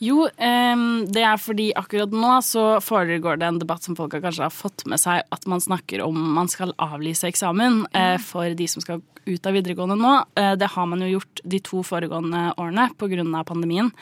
Jo, 0.00 0.24
det 0.32 1.22
er 1.22 1.36
fordi 1.36 1.66
akkurat 1.76 2.14
nå 2.16 2.38
så 2.44 2.64
foregår 2.80 3.36
det 3.40 3.48
en 3.50 3.58
debatt 3.60 3.84
som 3.84 3.96
folk 3.98 4.14
har 4.16 4.22
kanskje 4.24 4.46
har 4.46 4.54
fått 4.54 4.86
med 4.88 5.00
seg, 5.02 5.26
at 5.28 5.44
man 5.50 5.60
snakker 5.60 6.00
om 6.06 6.16
man 6.38 6.48
skal 6.48 6.72
avlyse 6.80 7.28
eksamen 7.28 7.82
eh, 7.92 8.16
for 8.24 8.56
de 8.56 8.68
som 8.70 8.80
skal 8.80 9.02
ut 9.26 9.46
av 9.46 9.56
videregående 9.56 9.98
nå. 10.00 10.14
Eh, 10.40 10.54
det 10.56 10.72
har 10.72 10.88
man 10.88 11.04
jo 11.04 11.14
gjort 11.18 11.42
de 11.44 11.60
to 11.64 11.82
foregående 11.86 12.50
årene 12.56 12.88
pga. 12.96 13.44
pandemien. 13.44 13.92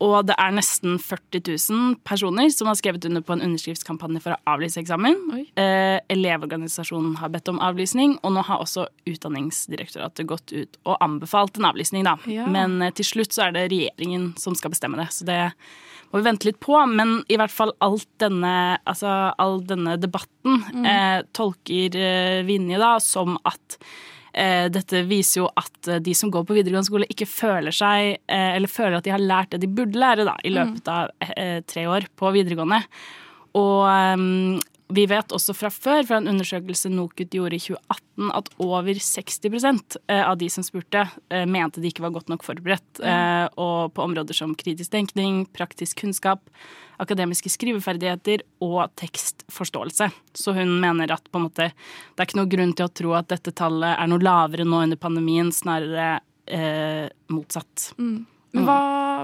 Og 0.00 0.26
det 0.28 0.34
er 0.38 0.52
nesten 0.54 0.98
40 1.02 1.40
000 1.72 1.96
personer 2.06 2.50
som 2.54 2.68
har 2.70 2.76
skrevet 2.78 3.04
under 3.08 3.20
på 3.26 3.34
en 3.34 3.42
underskriftskampanje 3.42 4.20
for 4.22 4.36
å 4.36 4.54
avlyse 4.54 4.78
eksamen. 4.78 5.16
Eh, 5.58 5.98
Elevorganisasjonen 6.14 7.16
har 7.18 7.32
bedt 7.34 7.48
om 7.50 7.58
avlysning, 7.58 8.16
og 8.22 8.36
nå 8.36 8.44
har 8.46 8.62
også 8.62 8.86
Utdanningsdirektoratet 9.08 10.26
gått 10.28 10.52
ut 10.54 10.78
og 10.86 10.96
anbefalt 11.04 11.58
en 11.58 11.68
avlysning. 11.70 12.04
Da. 12.06 12.16
Ja. 12.30 12.46
Men 12.50 12.80
eh, 12.82 12.92
til 12.94 13.06
slutt 13.08 13.34
så 13.34 13.48
er 13.48 13.56
det 13.56 13.66
regjeringen 13.72 14.32
som 14.40 14.54
skal 14.58 14.72
bestemme 14.74 14.98
det. 15.00 15.08
Så 15.14 15.26
det 15.28 15.40
må 16.12 16.20
vi 16.22 16.28
vente 16.28 16.48
litt 16.48 16.60
på. 16.64 16.78
Men 16.90 17.18
i 17.28 17.36
hvert 17.40 17.52
fall 17.54 17.74
alt 17.84 18.06
denne, 18.22 18.54
altså, 18.88 19.16
all 19.38 19.60
denne 19.66 19.98
debatten 20.00 20.34
Mm. 20.48 20.84
eh, 20.88 21.22
tolker 21.36 21.96
eh, 21.98 22.42
Vinje 22.48 22.78
da 22.80 22.94
som 23.04 23.34
at 23.44 23.74
dette 24.70 25.02
viser 25.08 25.42
jo 25.42 25.48
at 25.58 25.90
eh, 25.90 26.00
de 26.04 26.14
som 26.16 26.30
går 26.32 26.46
på 26.46 26.56
videregående 26.56 26.88
skole, 26.88 27.08
ikke 27.10 27.28
føler 27.28 27.74
seg 27.74 28.18
eh, 28.30 28.50
Eller 28.54 28.70
føler 28.70 28.98
at 28.98 29.06
de 29.08 29.14
har 29.14 29.22
lært 29.22 29.54
det 29.54 29.62
de 29.64 29.70
burde 29.80 29.98
lære 29.98 30.26
da, 30.28 30.36
i 30.46 30.52
løpet 30.54 30.90
av 30.92 31.10
eh, 31.34 31.58
tre 31.66 31.86
år 31.90 32.08
på 32.18 32.32
videregående. 32.36 32.82
Og 33.58 33.86
eh, 33.90 34.26
vi 34.88 35.04
vet 35.08 35.32
også 35.36 35.52
fra 35.52 35.68
før, 35.72 36.06
fra 36.08 36.18
en 36.20 36.30
undersøkelse 36.30 36.88
NOKUT 36.88 37.34
gjorde 37.36 37.58
i 37.58 37.60
2018, 37.60 38.30
at 38.38 38.48
over 38.64 39.00
60 39.04 39.48
eh, 40.08 40.22
av 40.22 40.38
de 40.40 40.48
som 40.48 40.64
spurte, 40.64 41.02
eh, 41.28 41.44
mente 41.44 41.82
de 41.82 41.90
ikke 41.90 42.06
var 42.06 42.14
godt 42.16 42.32
nok 42.32 42.46
forberedt. 42.46 42.86
Mm. 42.98 43.52
og 43.60 43.92
på 43.94 44.02
områder 44.02 44.34
som 44.34 44.54
kritisk 44.58 44.90
tenkning, 44.90 45.44
praktisk 45.54 46.00
kunnskap, 46.00 46.40
akademiske 46.98 47.50
skriveferdigheter 47.52 48.42
og 48.64 48.90
tekstforståelse. 48.98 50.08
Så 50.34 50.54
hun 50.56 50.78
mener 50.80 51.12
at 51.14 51.28
måte, 51.36 51.70
det 51.70 52.22
er 52.22 52.26
ikke 52.26 52.40
noe 52.40 52.50
grunn 52.50 52.74
til 52.74 52.88
å 52.88 52.94
tro 53.00 53.14
at 53.18 53.28
dette 53.30 53.52
tallet 53.52 53.94
er 53.94 54.10
noe 54.10 54.24
lavere 54.24 54.66
nå 54.66 54.82
under 54.88 55.00
pandemien, 55.00 55.52
snarere 55.54 56.18
eh, 56.46 57.06
motsatt. 57.28 57.92
Mm. 58.00 58.26
Men 58.56 58.64
hva, 58.64 58.76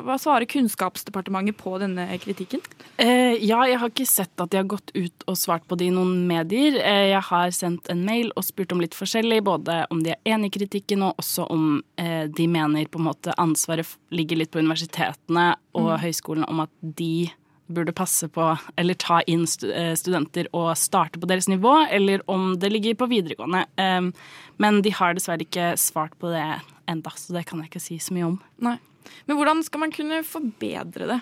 hva 0.04 0.14
svarer 0.20 0.44
Kunnskapsdepartementet 0.50 1.56
på 1.56 1.78
denne 1.80 2.04
kritikken? 2.20 2.60
Eh, 3.00 3.38
ja, 3.40 3.62
jeg 3.66 3.78
har 3.80 3.88
ikke 3.88 4.06
sett 4.06 4.42
at 4.42 4.50
de 4.52 4.58
har 4.60 4.68
gått 4.68 4.92
ut 4.94 5.24
og 5.30 5.38
svart 5.40 5.64
på 5.70 5.78
det 5.80 5.86
i 5.88 5.94
noen 5.94 6.26
medier. 6.28 6.76
Eh, 6.82 7.06
jeg 7.14 7.22
har 7.30 7.54
sendt 7.56 7.88
en 7.92 8.04
mail 8.04 8.28
og 8.36 8.44
spurt 8.44 8.74
om 8.76 8.82
litt 8.84 8.96
forskjellig, 8.96 9.40
både 9.46 9.78
om 9.94 10.02
de 10.04 10.12
er 10.12 10.34
enig 10.36 10.52
i 10.52 10.58
kritikken, 10.58 11.06
og 11.08 11.16
også 11.22 11.46
om 11.50 11.82
eh, 11.96 12.26
de 12.28 12.48
mener 12.50 12.90
på 12.92 13.00
en 13.00 13.08
måte 13.08 13.32
ansvaret 13.40 13.96
ligger 14.14 14.42
litt 14.42 14.52
på 14.52 14.60
universitetene 14.60 15.54
og 15.74 15.94
Mm. 15.94 16.00
høyskolene 16.04 16.48
om 16.48 16.60
at 16.60 16.70
de 16.82 17.30
burde 17.66 17.92
passe 17.96 18.28
på, 18.28 18.44
eller 18.76 18.94
ta 19.00 19.22
inn 19.26 19.46
eh, 19.72 19.94
studenter 19.96 20.46
og 20.52 20.76
starte 20.76 21.18
på 21.18 21.26
deres 21.26 21.48
nivå, 21.48 21.86
eller 21.90 22.20
om 22.28 22.58
det 22.60 22.70
ligger 22.70 22.94
på 23.00 23.08
videregående. 23.08 23.64
Eh, 23.80 24.12
men 24.60 24.82
de 24.84 24.92
har 24.92 25.14
dessverre 25.16 25.46
ikke 25.46 25.72
svart 25.80 26.12
på 26.20 26.28
det 26.30 26.44
enda, 26.86 27.10
så 27.16 27.32
det 27.32 27.46
kan 27.48 27.62
jeg 27.62 27.70
ikke 27.72 27.80
si 27.80 27.96
så 27.98 28.12
mye 28.12 28.28
om. 28.34 28.36
Nei. 28.60 28.76
Men 29.28 29.38
hvordan 29.38 29.62
skal 29.66 29.84
man 29.84 29.94
kunne 29.94 30.22
forbedre 30.26 31.08
det? 31.14 31.20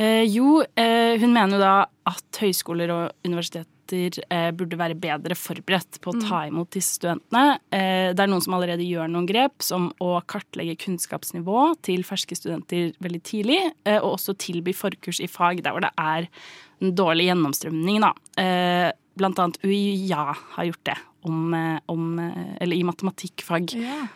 Eh, 0.00 0.24
jo, 0.30 0.60
eh, 0.78 1.18
hun 1.20 1.34
mener 1.34 1.56
jo 1.56 1.60
da 1.60 1.74
at 2.08 2.40
høyskoler 2.40 2.92
og 2.94 3.26
universiteter 3.26 4.20
eh, 4.30 4.48
burde 4.54 4.78
være 4.78 4.96
bedre 4.96 5.34
forberedt 5.36 5.98
på 6.00 6.12
å 6.12 6.20
ta 6.22 6.44
imot 6.48 6.70
disse 6.76 6.96
studentene. 7.00 7.58
Eh, 7.74 8.12
det 8.14 8.22
er 8.22 8.30
noen 8.30 8.44
som 8.44 8.54
allerede 8.56 8.86
gjør 8.86 9.10
noen 9.10 9.28
grep, 9.28 9.58
som 9.66 9.90
å 10.00 10.14
kartlegge 10.30 10.78
kunnskapsnivå 10.86 11.66
til 11.86 12.06
ferske 12.06 12.38
studenter 12.38 12.94
veldig 13.02 13.22
tidlig, 13.26 13.60
eh, 13.84 13.98
og 13.98 14.14
også 14.14 14.38
tilby 14.40 14.72
forkurs 14.76 15.20
i 15.20 15.28
fag 15.30 15.64
der 15.66 15.74
hvor 15.74 15.84
det 15.84 15.92
er 15.98 16.30
en 16.80 16.94
dårlig 16.96 17.28
gjennomstrømning. 17.28 18.00
Da. 18.06 18.14
Eh, 18.40 18.88
blant 19.20 19.42
annet 19.42 19.60
UiA 19.66 20.30
har 20.56 20.70
gjort 20.70 20.84
det. 20.88 20.98
Om, 21.22 21.54
eh, 21.54 21.80
om, 21.92 22.18
eh, 22.18 22.56
eller 22.60 22.76
i 22.76 22.84
matematikkfag. 22.86 23.74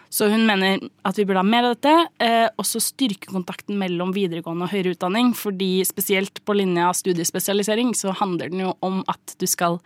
Så 0.08 0.28
hun 0.32 0.46
mener 0.46 0.80
at 1.04 1.18
vi 1.18 1.26
burde 1.26 1.42
ha 1.42 1.44
mer 1.44 1.66
av 1.68 1.74
dette. 1.74 2.08
Eh, 2.18 2.48
også 2.56 2.80
styrke 2.80 3.28
kontakten 3.28 3.76
mellom 3.76 4.14
videregående 4.14 4.64
og 4.64 4.72
høyere 4.72 4.94
utdanning. 4.94 5.34
fordi 5.34 5.84
spesielt 5.84 6.40
på 6.44 6.56
linja 6.56 6.88
studiespesialisering 6.92 7.92
så 7.94 8.14
handler 8.14 8.50
den 8.50 8.60
jo 8.60 8.76
om 8.80 9.02
at 9.08 9.34
du 9.38 9.46
skal 9.46 9.80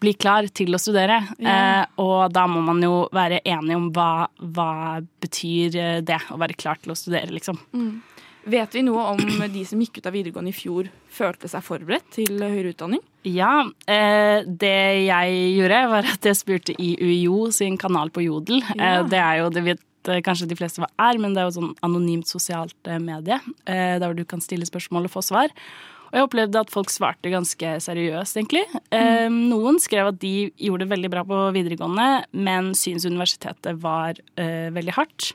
bli 0.00 0.14
klar 0.14 0.48
til 0.52 0.74
å 0.74 0.80
studere. 0.80 1.20
Eh, 1.38 1.84
og 1.98 2.32
da 2.32 2.46
må 2.46 2.62
man 2.64 2.82
jo 2.82 3.08
være 3.12 3.40
enig 3.44 3.76
om 3.76 3.92
hva, 3.92 4.26
hva 4.40 5.00
betyr 5.20 6.02
det 6.04 6.20
å 6.30 6.38
være 6.40 6.56
klar 6.56 6.80
til 6.82 6.92
å 6.92 6.98
studere, 6.98 7.30
liksom. 7.30 7.58
Mm. 7.72 8.02
Vet 8.44 8.74
vi 8.76 8.82
noe 8.84 9.06
om 9.14 9.20
de 9.52 9.64
som 9.64 9.80
gikk 9.80 9.98
ut 9.98 10.06
av 10.10 10.12
videregående 10.16 10.52
i 10.52 10.56
fjor, 10.56 10.90
følte 11.08 11.48
seg 11.48 11.64
forberedt 11.64 12.10
til 12.18 12.42
høyere 12.42 12.74
utdanning? 12.74 13.00
Ja, 13.24 13.64
eh, 13.88 14.44
det 14.44 14.76
jeg 15.06 15.38
gjorde 15.56 15.80
var 15.88 16.08
at 16.12 16.28
jeg 16.28 16.36
spurte 16.36 16.74
i 16.76 16.92
UiO 17.00 17.48
sin 17.56 17.78
kanal 17.80 18.12
på 18.12 18.24
Jodel. 18.26 18.60
Ja. 18.74 19.00
Eh, 19.00 19.08
det 19.08 19.20
er 19.20 19.40
jo, 19.40 19.48
det 19.54 19.64
vet 19.64 20.12
eh, 20.12 20.20
kanskje 20.24 20.50
de 20.50 20.58
fleste 20.58 20.82
hva 20.82 20.90
er, 21.00 21.18
men 21.22 21.32
det 21.32 21.40
er 21.40 21.48
jo 21.48 21.56
sånn 21.56 21.72
anonymt 21.86 22.28
sosialt 22.28 22.92
medie. 23.00 23.40
Eh, 23.64 23.96
der 23.96 24.04
hvor 24.04 24.18
du 24.18 24.26
kan 24.28 24.44
stille 24.44 24.68
spørsmål 24.68 25.08
og 25.08 25.14
få 25.16 25.24
svar. 25.24 25.52
Og 26.12 26.20
jeg 26.20 26.28
opplevde 26.28 26.60
at 26.60 26.70
folk 26.70 26.92
svarte 26.92 27.32
ganske 27.32 27.72
seriøst, 27.82 28.36
egentlig. 28.38 28.66
Eh, 28.94 29.26
Noen 29.32 29.80
skrev 29.82 30.12
at 30.12 30.20
de 30.22 30.52
gjorde 30.60 30.84
det 30.84 30.92
veldig 30.92 31.10
bra 31.16 31.24
på 31.26 31.40
videregående, 31.56 32.08
men 32.36 32.74
syns 32.78 33.08
universitetet 33.08 33.80
var 33.82 34.20
veldig 34.36 34.94
hardt. 35.00 35.32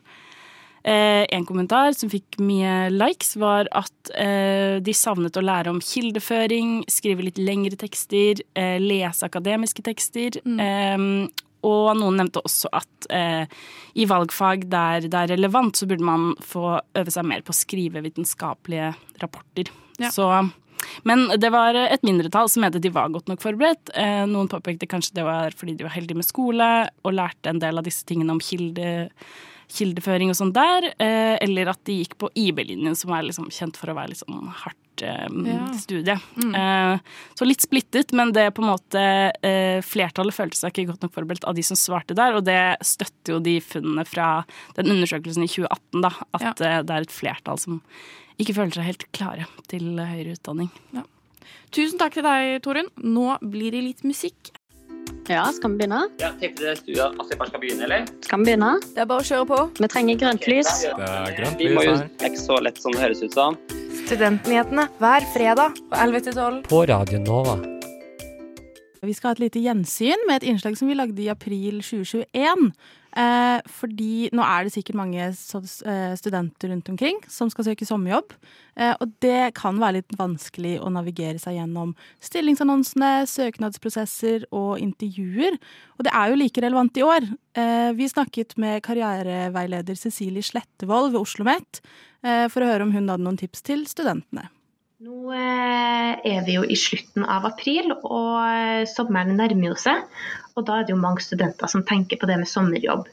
Eh, 0.83 1.25
en 1.35 1.45
kommentar 1.45 1.93
som 1.97 2.11
fikk 2.11 2.39
mye 2.43 2.89
likes, 2.93 3.35
var 3.39 3.67
at 3.75 4.13
eh, 4.15 4.79
de 4.83 4.95
savnet 4.95 5.37
å 5.37 5.43
lære 5.43 5.73
om 5.73 5.81
kildeføring, 5.83 6.83
skrive 6.91 7.25
litt 7.27 7.41
lengre 7.41 7.79
tekster, 7.79 8.43
eh, 8.55 8.77
lese 8.81 9.27
akademiske 9.27 9.85
tekster. 9.85 10.41
Mm. 10.45 11.29
og 11.67 11.89
noen 11.99 12.15
nevnte 12.15 12.39
også 12.39 12.69
at 12.71 13.07
i 13.99 14.05
valgfag 14.07 14.61
der 14.71 15.03
det 15.11 15.17
er 15.17 15.31
relevant, 15.33 15.75
så 15.75 15.87
burde 15.89 16.05
man 16.07 16.29
få 16.39 16.77
øve 16.95 17.11
seg 17.11 17.25
mer 17.27 17.43
på 17.43 17.51
å 17.51 17.57
skrive 17.57 18.03
vitenskapelige 18.05 18.93
rapporter. 19.19 19.67
Ja. 19.99 20.07
Så 20.15 20.29
men 21.03 21.27
det 21.39 21.51
var 21.53 21.75
et 21.75 22.03
mindretall 22.07 22.49
som 22.51 22.63
mente 22.63 22.81
de 22.81 22.91
var 22.93 23.11
godt 23.13 23.29
nok 23.31 23.43
forberedt. 23.43 23.91
Eh, 23.97 24.23
noen 24.29 24.49
påpekte 24.51 24.89
kanskje 24.89 25.19
det 25.19 25.27
var 25.27 25.55
fordi 25.57 25.77
de 25.79 25.87
var 25.87 25.95
heldige 25.95 26.19
med 26.19 26.27
skole 26.27 26.69
og 27.03 27.15
lærte 27.15 27.51
en 27.51 27.61
del 27.61 27.79
av 27.79 27.87
disse 27.87 28.05
tingene 28.07 28.35
om 28.35 28.43
kilde, 28.43 29.09
kildeføring 29.69 30.31
og 30.33 30.37
sånn 30.39 30.53
der. 30.55 30.91
Eh, 30.97 31.37
eller 31.45 31.71
at 31.73 31.81
de 31.87 31.99
gikk 32.01 32.17
på 32.21 32.29
IB-linjen, 32.37 32.95
som 32.97 33.13
er 33.15 33.27
liksom 33.27 33.49
kjent 33.53 33.77
for 33.79 33.91
å 33.91 33.97
være 33.97 34.13
litt 34.13 34.21
sånn 34.23 34.47
hardt 34.63 35.03
eh, 35.05 35.27
Ja. 35.47 35.67
studie. 35.79 36.17
Mm. 36.41 36.99
så 37.37 37.45
litt 37.47 37.61
splittet, 37.63 38.11
men 38.17 38.33
det 38.35 38.49
på 38.57 38.63
en 38.63 38.71
måte 38.73 39.03
eh, 39.45 39.79
Flertallet 39.85 40.35
følte 40.35 40.59
seg 40.59 40.73
ikke 40.73 40.89
godt 40.91 41.05
nok 41.05 41.13
forberedt 41.15 41.47
av 41.47 41.55
de 41.55 41.63
som 41.63 41.79
svarte 41.79 42.17
der, 42.17 42.35
og 42.35 42.43
det 42.49 42.59
støtter 42.83 43.37
jo 43.37 43.39
de 43.45 43.59
funnene 43.63 44.03
fra 44.07 44.43
den 44.75 44.91
undersøkelsen 44.91 45.45
i 45.45 45.51
2018, 45.51 46.01
da. 46.03 46.11
At 46.35 46.49
ja. 46.49 46.81
det 46.83 46.97
er 46.97 47.05
et 47.07 47.15
flertall 47.15 47.61
som 47.61 47.79
ikke 48.39 48.55
føler 48.55 48.75
seg 48.75 48.87
helt 48.89 49.07
klare 49.15 49.47
til 49.71 49.93
eh, 49.99 50.13
høyere 50.15 50.35
utdanning. 50.37 50.71
Tusen 51.75 51.99
takk 52.01 52.15
til 52.17 52.25
deg, 52.25 52.57
Torunn. 52.65 52.89
Nå 52.97 53.35
blir 53.45 53.75
det 53.75 53.83
litt 53.85 54.03
musikk. 54.07 54.49
Ja, 55.29 55.45
skal 55.53 55.71
vi 55.73 55.77
begynne? 55.83 56.01
Ja, 56.21 56.31
Tenkte 56.41 56.65
dere 56.65 56.75
stua 56.79 57.09
at 57.13 57.29
jeg 57.29 57.39
bare 57.39 57.51
skal 57.51 57.63
begynne, 57.63 57.83
eller? 57.85 58.05
Skal 58.25 58.41
vi 58.41 58.49
begynne? 58.49 58.71
Det 58.95 59.03
er 59.03 59.09
bare 59.11 59.23
å 59.25 59.27
kjøre 59.29 59.47
på. 59.51 59.59
Vi 59.79 59.89
trenger 59.93 60.21
grønt 60.25 60.47
lys. 60.49 60.71
Det 60.85 61.09
er 61.09 61.35
grønt 61.37 61.65
lys 61.65 61.81
her. 61.83 62.05
det 62.17 62.25
er 62.25 62.33
ikke 62.33 62.45
så 62.45 62.61
lett 62.65 62.81
som 62.81 62.95
det 62.95 63.03
høres 63.05 63.21
ut 63.25 63.33
som. 63.37 63.59
Studentnyhetene 64.05 64.87
hver 65.01 65.27
fredag 65.35 65.77
på 65.89 65.99
11 66.07 66.25
til 66.29 66.39
12. 66.39 66.63
På 66.69 66.85
Radio 66.89 67.21
Nova. 67.25 67.59
Vi 69.05 69.15
skal 69.15 69.31
ha 69.31 69.37
et 69.37 69.45
lite 69.45 69.61
gjensyn 69.63 70.27
med 70.27 70.39
et 70.39 70.49
innslag 70.51 70.75
som 70.77 70.89
vi 70.89 70.97
lagde 70.97 71.21
i 71.23 71.29
april 71.31 71.79
2021. 71.79 72.71
Eh, 73.17 73.59
fordi 73.73 74.29
nå 74.37 74.43
er 74.45 74.67
det 74.67 74.73
sikkert 74.75 74.99
mange 74.99 75.23
eh, 75.23 76.11
studenter 76.19 76.69
rundt 76.69 76.91
omkring 76.91 77.17
som 77.31 77.49
skal 77.49 77.69
søke 77.69 77.87
sommerjobb. 77.87 78.35
Eh, 78.77 78.91
og 78.99 79.15
det 79.23 79.55
kan 79.57 79.79
være 79.81 80.01
litt 80.01 80.17
vanskelig 80.19 80.75
å 80.83 80.91
navigere 80.93 81.41
seg 81.41 81.57
gjennom 81.57 81.95
stillingsannonsene, 82.21 83.23
søknadsprosesser 83.31 84.45
og 84.51 84.77
intervjuer. 84.83 85.57
Og 85.97 86.05
det 86.05 86.13
er 86.13 86.29
jo 86.29 86.39
like 86.43 86.65
relevant 86.67 86.99
i 86.99 87.07
år. 87.07 87.31
Eh, 87.57 87.89
vi 87.97 88.11
snakket 88.11 88.59
med 88.61 88.83
karriereveileder 88.85 89.97
Cecilie 89.97 90.45
Slettevold 90.45 91.13
ved 91.15 91.23
Oslo 91.23 91.39
OsloMet 91.39 91.81
eh, 92.25 92.47
for 92.51 92.63
å 92.63 92.71
høre 92.73 92.85
om 92.85 92.93
hun 92.93 93.07
hadde 93.07 93.23
noen 93.23 93.39
tips 93.39 93.63
til 93.65 93.87
studentene. 93.89 94.49
Nå 94.99 95.31
eh, 95.31 96.17
er 96.27 96.41
vi 96.43 96.57
jo 96.57 96.65
i 96.67 96.75
slutten 96.75 97.23
av 97.23 97.45
april, 97.47 97.93
og 97.95 98.33
eh, 98.43 98.81
sommeren 98.89 99.37
nærmer 99.39 99.71
jo 99.71 99.77
seg. 99.79 100.01
Og 100.59 100.65
da 100.67 100.81
er 100.81 100.87
det 100.87 100.91
jo 100.91 100.99
mange 100.99 101.23
studenter 101.23 101.71
som 101.71 101.85
tenker 101.87 102.19
på 102.19 102.27
det 102.27 102.35
med 102.41 102.49
sommerjobb. 102.51 103.07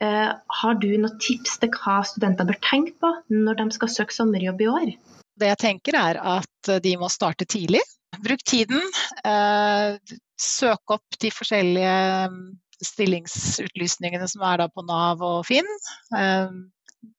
Eh, 0.00 0.30
har 0.32 0.78
du 0.80 0.88
noen 0.94 1.18
tips 1.20 1.58
til 1.60 1.74
hva 1.76 1.98
studenter 2.08 2.48
bør 2.48 2.56
tenke 2.64 2.96
på 3.04 3.12
når 3.36 3.60
de 3.60 3.68
skal 3.76 3.92
søke 3.92 4.16
sommerjobb 4.16 4.64
i 4.64 4.70
år? 4.72 4.94
Det 5.40 5.52
jeg 5.52 5.60
tenker 5.60 6.00
er 6.00 6.22
at 6.38 6.72
de 6.86 6.96
må 7.00 7.12
starte 7.12 7.44
tidlig. 7.44 7.84
Bruk 8.24 8.40
tiden. 8.48 8.80
Søk 10.40 10.96
opp 10.96 11.20
de 11.20 11.28
forskjellige 11.32 11.94
mm, 12.32 12.42
stillingsutlysningene 12.84 14.28
som 14.28 14.44
er 14.48 14.64
på 14.72 14.88
Nav 14.88 15.20
og 15.24 15.44
Finn. 15.48 15.68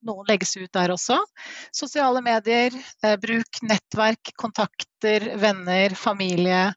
Noen 0.06 0.28
legges 0.30 0.56
ut 0.58 0.72
der 0.74 0.94
også. 0.94 1.18
Sosiale 1.74 2.22
medier, 2.26 2.76
eh, 3.04 3.18
bruk 3.22 3.62
nettverk, 3.66 4.34
kontakter, 4.38 5.26
venner, 5.42 5.96
familie. 5.98 6.74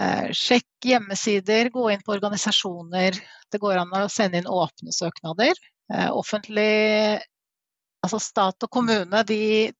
Eh, 0.00 0.30
sjekk 0.32 0.88
hjemmesider, 0.88 1.68
gå 1.70 1.90
inn 1.92 2.02
på 2.04 2.14
organisasjoner. 2.16 3.18
Det 3.52 3.60
går 3.60 3.82
an 3.82 3.92
å 4.00 4.08
sende 4.08 4.40
inn 4.40 4.48
åpne 4.48 4.94
søknader. 4.96 5.52
Eh, 5.92 6.08
offentlig, 6.08 7.20
altså 8.02 8.20
stat 8.20 8.64
og 8.64 8.70
kommune, 8.70 9.22
de 9.28 9.72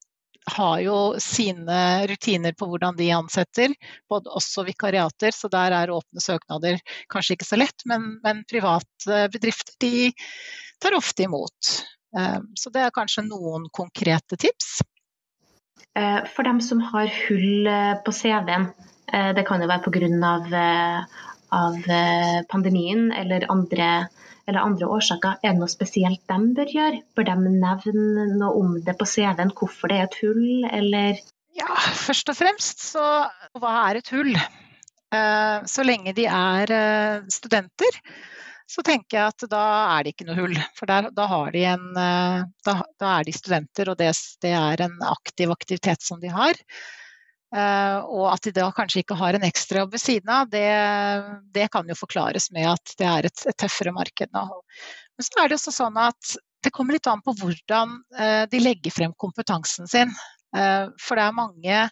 har 0.51 0.81
jo 0.83 0.97
sine 1.23 2.07
rutiner 2.11 2.55
på 2.59 2.67
hvordan 2.67 2.97
de 2.99 3.09
ansetter, 3.15 3.75
både 4.11 4.31
også 4.35 4.65
vikariater, 4.67 5.31
så 5.31 5.49
der 5.49 5.75
er 5.77 5.95
åpne 5.95 6.21
søknader 6.21 6.81
kanskje 7.13 7.37
ikke 7.37 7.49
så 7.49 7.61
lett, 7.61 7.87
men, 7.87 8.19
men 8.25 8.43
private 8.51 9.27
bedrifter 9.33 9.77
de 9.81 10.11
tar 10.83 10.99
ofte 10.99 11.29
imot. 11.29 11.73
Så 12.13 12.71
det 12.75 12.83
er 12.85 12.93
kanskje 12.95 13.23
noen 13.25 13.69
konkrete 13.73 14.37
tips. 14.37 14.83
Eh, 15.95 16.25
for 16.35 16.49
dem 16.49 16.61
som 16.65 16.81
har 16.81 17.11
hull 17.27 17.67
eh, 17.69 17.95
på 18.05 18.13
CV-en, 18.17 18.71
eh, 19.13 19.31
det 19.37 19.45
kan 19.49 19.61
jo 19.61 19.69
være 19.71 19.85
pga. 19.87 21.07
Av 21.53 21.75
pandemien 22.49 23.11
eller 23.13 23.45
andre, 23.53 24.07
eller 24.49 24.65
andre 24.65 24.87
årsaker, 24.89 25.35
er 25.45 25.51
det 25.53 25.61
noe 25.61 25.69
spesielt 25.69 26.23
de 26.31 26.47
bør 26.57 26.71
gjøre? 26.73 27.03
Bør 27.13 27.27
de 27.29 27.35
nevne 27.45 28.25
noe 28.39 28.55
om 28.57 28.71
det 28.81 28.95
på 28.97 29.05
CV-en, 29.05 29.53
hvorfor 29.53 29.93
det 29.93 29.99
er 29.99 30.07
et 30.07 30.17
hull, 30.23 30.65
eller? 30.65 31.21
Ja, 31.53 31.69
først 32.07 32.33
og 32.33 32.39
fremst 32.39 32.81
så 32.87 33.05
hva 33.61 33.75
er 33.83 34.01
et 34.01 34.09
hull? 34.17 34.33
Så 35.13 35.85
lenge 35.85 36.17
de 36.17 36.25
er 36.25 36.73
studenter, 37.29 38.01
så 38.73 38.85
tenker 38.87 39.19
jeg 39.19 39.35
at 39.35 39.45
da 39.53 39.63
er 39.99 40.07
det 40.07 40.15
ikke 40.15 40.27
noe 40.31 40.39
hull. 40.39 40.57
For 40.79 40.89
der, 40.89 41.11
da, 41.13 41.29
en, 41.69 41.87
da, 41.93 42.75
da, 42.97 43.13
er 43.19 43.27
de 43.29 43.35
studenter, 43.37 43.93
og 43.93 43.99
det, 44.01 44.09
det, 44.41 44.53
er 44.57 44.85
en 44.87 44.97
aktiv 45.11 45.53
aktivitet 45.53 46.05
som 46.07 46.23
de 46.23 46.33
har. 46.33 46.57
Uh, 47.53 48.01
og 48.09 48.27
at 48.31 48.47
de 48.47 48.55
da 48.57 48.71
kanskje 48.73 49.03
ikke 49.03 49.17
har 49.21 49.37
en 49.37 49.43
ekstrajobb 49.45 49.93
ved 49.93 50.01
siden 50.01 50.31
av, 50.33 50.47
det, 50.49 50.65
det, 51.53 51.67
kan 51.75 51.89
jo 51.89 51.97
forklares 51.99 52.49
med 52.55 52.65
at 52.71 52.95
det 52.97 53.09
er 53.09 53.29
et, 53.29 53.43
et 53.51 53.59
tøffere 53.61 53.93
marked 53.93 54.33
nå. 54.33 54.47
Men 55.13 55.27
så 55.27 55.43
er 55.43 55.51
det 55.51 55.59
også 55.59 55.75
sånn 55.77 55.99
at 56.01 56.33
det 56.65 56.73
kommer 56.73 56.97
litt 56.97 57.11
an 57.11 57.21
på 57.21 57.35
hvordan 57.43 57.93
uh, 58.17 58.45
de 58.49 58.63
legger 58.63 58.95
frem 58.95 59.13
kompetansen 59.21 59.91
sin. 59.91 60.15
Uh, 60.57 60.89
for 60.97 61.21
det 61.21 61.27
er 61.27 61.37
mange 61.37 61.83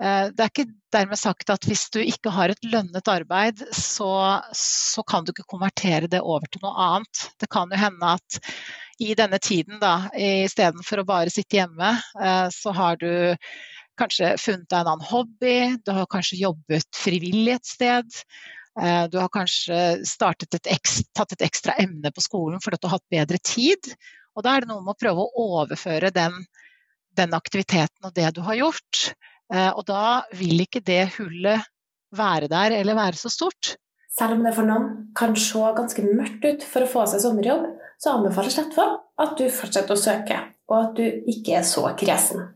det 0.00 0.40
er 0.40 0.48
ikke 0.48 0.70
dermed 0.94 1.18
sagt 1.20 1.50
at 1.52 1.66
hvis 1.68 1.82
du 1.92 1.98
ikke 2.00 2.32
har 2.32 2.52
et 2.52 2.62
lønnet 2.64 3.08
arbeid, 3.12 3.60
så, 3.76 4.40
så, 4.56 5.04
kan 5.04 5.26
du 5.26 5.34
ikke 5.34 5.48
konvertere 5.50 6.08
det 6.08 6.22
over 6.24 6.48
til 6.48 6.62
noe 6.64 6.72
annet. 6.86 7.26
Det 7.36 7.50
kan 7.52 7.68
jo 7.68 7.80
hende 7.80 8.14
at 8.16 8.38
i 9.00 9.12
denne 9.16 9.36
tiden, 9.40 9.76
da, 9.80 10.08
istedenfor 10.16 11.02
å 11.02 11.08
bare 11.08 11.32
sitte 11.32 11.58
hjemme, 11.60 11.92
så 12.52 12.72
har 12.76 12.96
du 13.00 13.36
kanskje 14.00 14.34
funnet 14.40 14.68
deg 14.70 14.80
en 14.80 14.92
annen 14.94 15.08
hobby, 15.10 15.56
du 15.84 15.92
har 15.96 16.08
kanskje 16.10 16.40
jobbet 16.40 16.88
frivillig 16.96 17.58
et 17.58 17.68
sted. 17.68 18.20
Du 19.12 19.18
har 19.18 19.28
kanskje 19.34 19.76
et 20.00 20.70
ekstra, 20.72 21.08
tatt 21.18 21.34
et 21.36 21.44
ekstra 21.48 21.74
emne 21.82 22.12
på 22.14 22.24
skolen 22.24 22.62
fordi 22.62 22.80
du 22.80 22.88
har 22.88 22.98
hatt 22.98 23.12
bedre 23.12 23.40
tid. 23.44 23.92
Og 24.36 24.46
da 24.46 24.54
er 24.54 24.64
det 24.64 24.70
noe 24.70 24.84
med 24.84 24.94
å 24.94 25.00
prøve 25.00 25.24
å 25.26 25.46
overføre 25.58 26.12
den, 26.14 26.36
den 27.18 27.34
aktiviteten 27.36 28.06
og 28.06 28.14
det 28.16 28.30
du 28.36 28.44
har 28.46 28.60
gjort. 28.60 29.10
Og 29.50 29.82
da 29.88 30.22
vil 30.38 30.62
ikke 30.62 30.82
det 30.86 31.08
hullet 31.16 31.64
være 32.14 32.46
der 32.50 32.76
eller 32.76 32.94
være 32.94 33.18
så 33.18 33.30
stort. 33.32 33.74
Selv 34.10 34.36
om 34.36 34.44
det 34.44 34.52
for 34.54 34.66
noen 34.66 35.10
kan 35.16 35.34
se 35.38 35.60
ganske 35.76 36.02
mørkt 36.06 36.46
ut 36.46 36.64
for 36.66 36.84
å 36.84 36.90
få 36.90 37.04
seg 37.10 37.22
sommerjobb, 37.24 37.66
så 38.00 38.16
anbefaler 38.16 38.70
for 38.74 38.96
at 39.20 39.36
du 39.38 39.44
fortsetter 39.52 39.94
å 39.94 40.00
søke, 40.00 40.38
og 40.70 40.76
at 40.78 40.96
du 40.98 41.30
ikke 41.30 41.58
er 41.60 41.66
så 41.68 41.84
kresen. 41.98 42.48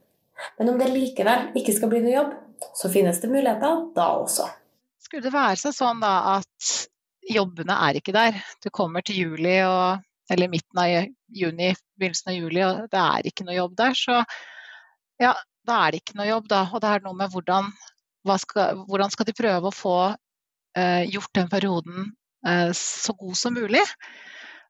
Men 0.59 0.73
om 0.73 0.81
det 0.81 0.91
likevel 0.91 1.53
ikke 1.59 1.75
skal 1.77 1.93
bli 1.93 2.03
noe 2.05 2.15
jobb, 2.17 2.33
så 2.75 2.91
finnes 2.91 3.21
det 3.23 3.31
muligheter 3.31 3.85
da 3.95 4.09
også. 4.19 4.49
Skulle 5.05 5.27
det 5.27 5.35
være 5.35 5.61
seg 5.61 5.77
sånn 5.77 6.03
da 6.03 6.15
at 6.39 6.73
jobbene 7.29 7.77
er 7.87 8.01
ikke 8.01 8.15
der, 8.17 8.41
du 8.65 8.71
kommer 8.75 9.05
til 9.05 9.21
juli 9.21 9.59
og, 9.65 10.03
eller 10.33 10.51
midten 10.53 10.81
av 10.81 10.91
juni, 11.35 11.71
begynnelsen 12.01 12.33
av 12.33 12.39
juli, 12.39 12.65
og 12.67 12.87
det 12.93 13.03
er 13.05 13.29
ikke 13.31 13.47
noe 13.47 13.59
jobb 13.59 13.77
der, 13.79 13.99
så 13.99 14.21
ja, 15.23 15.35
da 15.69 15.81
er 15.85 15.95
det 15.95 16.03
ikke 16.03 16.19
noe 16.19 16.29
jobb, 16.29 16.51
da. 16.53 16.63
Og 16.73 16.83
det 16.83 16.91
er 16.91 17.05
noe 17.05 17.19
med 17.19 17.33
hvordan, 17.33 17.73
skal, 18.43 18.85
hvordan 18.89 19.13
skal 19.13 19.29
de 19.29 19.37
prøve 19.37 19.71
å 19.71 19.75
få 19.75 19.97
eh, 20.77 21.05
gjort 21.11 21.33
den 21.39 21.51
perioden 21.53 22.13
eh, 22.47 22.71
så 22.77 23.17
god 23.19 23.39
som 23.41 23.57
mulig. 23.57 23.85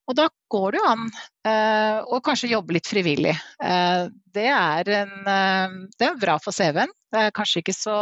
Og 0.05 0.17
da 0.19 0.27
går 0.53 0.75
det 0.75 0.81
jo 0.83 0.89
an 0.91 1.05
eh, 1.49 1.99
å 2.05 2.21
kanskje 2.25 2.53
jobbe 2.53 2.77
litt 2.77 2.89
frivillig. 2.91 3.33
Eh, 3.65 4.03
det, 4.37 4.49
er 4.53 4.91
en, 5.01 5.15
eh, 5.33 5.77
det, 5.97 6.11
er 6.11 6.21
bra 6.21 6.37
for 6.45 6.57
CV-en. 6.57 6.93
Det 7.15 7.23
er 7.23 7.37
kanskje 7.37 7.63
ikke 7.63 7.77
så 7.77 7.97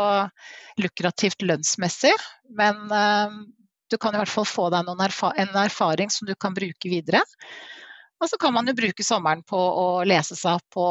lukrativt 0.82 1.44
lønnsmessig, 1.46 2.14
men 2.58 2.82
eh, 2.90 3.36
du 3.92 3.98
kan 4.02 4.16
i 4.16 4.22
hvert 4.22 4.32
fall 4.32 4.48
få 4.48 4.66
deg 4.72 4.88
erfa 5.04 5.30
en 5.38 5.54
erfaring 5.62 6.10
som 6.10 6.26
du 6.26 6.34
kan 6.34 6.56
bruke 6.56 6.90
videre. 6.90 7.22
Og 8.22 8.30
så 8.30 8.38
kan 8.40 8.54
man 8.54 8.66
jo 8.70 8.74
bruke 8.78 9.04
sommeren 9.06 9.42
på 9.46 9.58
å 9.58 9.86
lese 10.06 10.38
seg 10.38 10.58
opp 10.58 10.74
på 10.74 10.86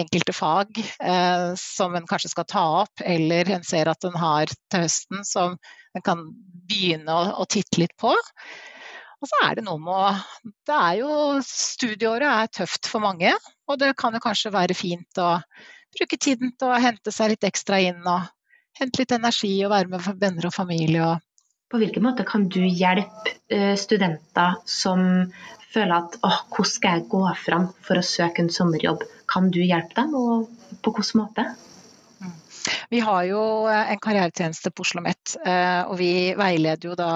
enkelte 0.00 0.34
fag 0.36 0.80
eh, 0.80 1.50
som 1.60 1.94
en 1.96 2.08
kanskje 2.08 2.32
skal 2.32 2.48
ta 2.48 2.64
opp, 2.82 3.04
eller 3.04 3.50
en 3.56 3.64
ser 3.66 3.90
at 3.92 4.04
en 4.08 4.18
har 4.18 4.50
til 4.50 4.84
høsten 4.86 5.24
som 5.26 5.56
en 5.96 6.04
kan 6.06 6.26
begynne 6.70 7.14
å, 7.14 7.40
å 7.42 7.48
titte 7.50 7.82
litt 7.82 7.96
på. 8.00 8.12
Og 9.20 9.28
så 9.28 9.40
er 9.44 9.58
det 9.58 9.66
noe 9.66 9.80
med 9.84 10.20
Det 10.64 10.76
er 10.76 10.94
jo 11.02 11.14
Studieåret 11.44 12.28
er 12.30 12.52
tøft 12.62 12.88
for 12.88 13.04
mange, 13.04 13.34
og 13.68 13.80
det 13.80 13.92
kan 14.00 14.16
jo 14.16 14.22
kanskje 14.24 14.54
være 14.54 14.76
fint 14.76 15.20
å 15.20 15.34
bruke 15.96 16.16
tiden 16.16 16.54
til 16.56 16.70
å 16.70 16.80
hente 16.80 17.12
seg 17.12 17.34
litt 17.34 17.48
ekstra 17.48 17.80
inn 17.82 18.00
og 18.06 18.28
hente 18.80 19.02
litt 19.02 19.12
energi 19.12 19.52
og 19.64 19.74
være 19.74 19.92
med 19.92 20.22
venner 20.22 20.48
og 20.48 20.54
familie. 20.54 21.04
Og 21.04 21.18
på 21.70 21.78
hvilken 21.82 22.02
måte 22.06 22.26
kan 22.26 22.48
du 22.50 22.62
hjelpe 22.64 23.36
eh, 23.52 23.76
studenter 23.78 24.56
som 24.66 25.02
føler 25.70 25.96
at 26.00 26.16
åh, 26.26 26.40
hvordan 26.50 26.72
skal 26.72 26.98
jeg 26.98 27.08
gå 27.12 27.22
fram 27.44 27.68
for 27.86 28.00
å 28.00 28.06
søke 28.06 28.42
en 28.42 28.50
sommerjobb? 28.50 29.04
Kan 29.30 29.50
du 29.54 29.60
hjelpe 29.62 29.96
dem, 30.00 30.14
og 30.18 30.80
på 30.82 30.94
hvilken 30.96 31.22
måte? 31.22 31.46
Vi 32.90 33.00
har 33.00 33.24
jo 33.28 33.42
eh, 33.70 33.92
en 33.94 34.02
karrieretjeneste 34.02 34.72
på 34.72 34.84
Oslo 34.84 35.00
OsloMet, 35.00 35.36
eh, 35.46 35.82
og 35.86 35.96
vi 36.00 36.12
veileder 36.38 36.90
jo 36.90 36.98
da 36.98 37.12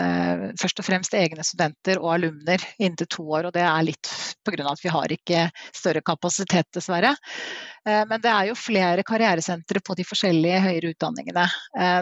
først 0.00 0.78
og 0.80 0.86
fremst 0.86 1.12
egne 1.18 1.42
studenter 1.44 1.98
og 1.98 2.12
alumner 2.14 2.62
inntil 2.80 3.08
to 3.10 3.24
år. 3.36 3.48
Og 3.48 3.52
det 3.52 3.64
er 3.66 3.82
litt 3.84 4.08
pga. 4.46 4.70
at 4.70 4.80
vi 4.80 4.92
har 4.94 5.12
ikke 5.12 5.40
større 5.76 6.00
kapasitet, 6.00 6.70
dessverre. 6.72 7.10
Men 7.84 8.22
det 8.22 8.30
er 8.30 8.46
jo 8.48 8.54
flere 8.56 9.04
karrieresentre 9.04 9.82
på 9.84 9.98
de 9.98 10.06
forskjellige 10.06 10.62
høyere 10.64 10.94
utdanningene. 10.94 11.44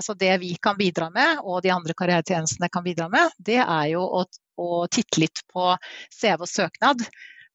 Så 0.04 0.14
det 0.20 0.36
vi 0.44 0.52
kan 0.62 0.78
bidra 0.78 1.08
med, 1.10 1.40
og 1.42 1.64
de 1.64 1.72
andre 1.74 1.96
karrieretjenestene 1.98 2.68
kan 2.70 2.86
bidra 2.86 3.08
med, 3.10 3.34
det 3.40 3.58
er 3.64 3.88
jo 3.96 4.04
å 4.04 4.22
å 4.58 4.86
titte 4.90 5.22
litt 5.22 5.44
på 5.52 5.70
CV 6.10 6.42
og 6.42 6.50
søknad. 6.50 7.04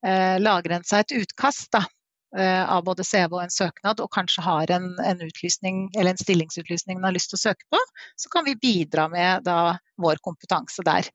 Eh, 0.04 0.36
lager 0.42 0.76
en 0.76 0.84
seg 0.84 1.04
et 1.04 1.14
utkast 1.22 1.70
da, 1.72 1.80
eh, 2.36 2.62
av 2.68 2.84
både 2.84 3.06
CV 3.08 3.38
og 3.38 3.42
en 3.44 3.52
søknad, 3.52 4.02
og 4.04 4.12
kanskje 4.12 4.44
har 4.44 4.72
en, 4.76 4.90
en, 5.00 5.22
utlysning, 5.24 5.86
eller 5.96 6.12
en 6.12 6.20
stillingsutlysning 6.20 6.98
man 7.00 7.08
har 7.08 7.16
lyst 7.16 7.32
til 7.32 7.40
å 7.40 7.44
søke 7.48 7.64
på, 7.72 7.80
så 8.20 8.32
kan 8.32 8.44
vi 8.44 8.58
bidra 8.60 9.08
med 9.08 9.46
da, 9.48 9.78
vår 10.00 10.20
kompetanse 10.24 10.84
der. 10.84 11.08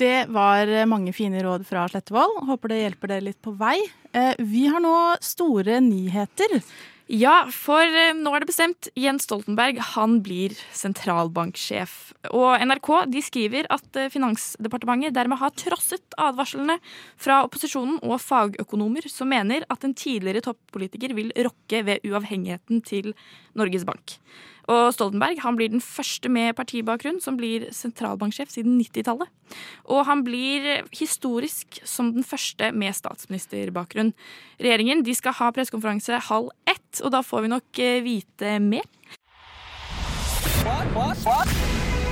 Det 0.00 0.30
var 0.32 0.70
mange 0.88 1.12
fine 1.12 1.42
råd 1.44 1.66
fra 1.68 1.82
Slettevold. 1.90 2.46
Håper 2.48 2.72
det 2.72 2.78
hjelper 2.78 3.10
dere 3.10 3.26
litt 3.26 3.40
på 3.42 3.52
vei. 3.58 3.76
Eh, 4.16 4.32
vi 4.38 4.64
har 4.70 4.80
nå 4.80 4.94
store 5.20 5.80
nyheter. 5.84 6.60
Ja, 7.10 7.48
for 7.50 7.82
eh, 7.82 8.12
nå 8.14 8.30
er 8.36 8.44
det 8.44 8.46
bestemt. 8.52 8.86
Jens 8.94 9.24
Stoltenberg 9.26 9.80
han 9.96 10.20
blir 10.22 10.52
sentralbanksjef. 10.78 11.94
Og 12.30 12.62
NRK 12.62 12.90
de 13.10 13.22
skriver 13.26 13.66
at 13.74 13.98
eh, 13.98 14.06
Finansdepartementet 14.14 15.16
dermed 15.16 15.40
har 15.40 15.50
trosset 15.58 16.14
advarslene 16.22 16.76
fra 17.18 17.40
opposisjonen 17.48 17.98
og 18.06 18.22
fagøkonomer 18.22 19.10
som 19.10 19.32
mener 19.34 19.66
at 19.66 19.82
en 19.86 19.96
tidligere 19.98 20.44
toppolitiker 20.46 21.16
vil 21.18 21.34
rokke 21.34 21.82
ved 21.88 22.06
uavhengigheten 22.06 22.78
til 22.86 23.10
Norges 23.58 23.88
Bank. 23.88 24.14
Og 24.70 24.92
Stoltenberg 24.94 25.40
han 25.42 25.56
blir 25.58 25.72
den 25.72 25.82
første 25.82 26.30
med 26.30 26.54
partibakgrunn 26.58 27.18
som 27.22 27.38
blir 27.40 27.66
sentralbanksjef 27.74 28.52
siden 28.52 28.76
90-tallet. 28.78 29.30
Og 29.90 30.04
han 30.06 30.22
blir 30.26 30.84
historisk 30.94 31.80
som 31.88 32.12
den 32.14 32.26
første 32.26 32.70
med 32.72 32.94
statsministerbakgrunn. 32.94 34.12
Regjeringen 34.62 35.02
de 35.06 35.14
skal 35.18 35.34
ha 35.40 35.50
pressekonferanse 35.54 36.20
halv 36.30 36.52
ett, 36.70 37.02
og 37.02 37.10
da 37.16 37.20
får 37.26 37.46
vi 37.46 37.52
nok 37.54 37.82
eh, 37.82 38.02
vite 38.06 38.58
mer. 38.62 38.86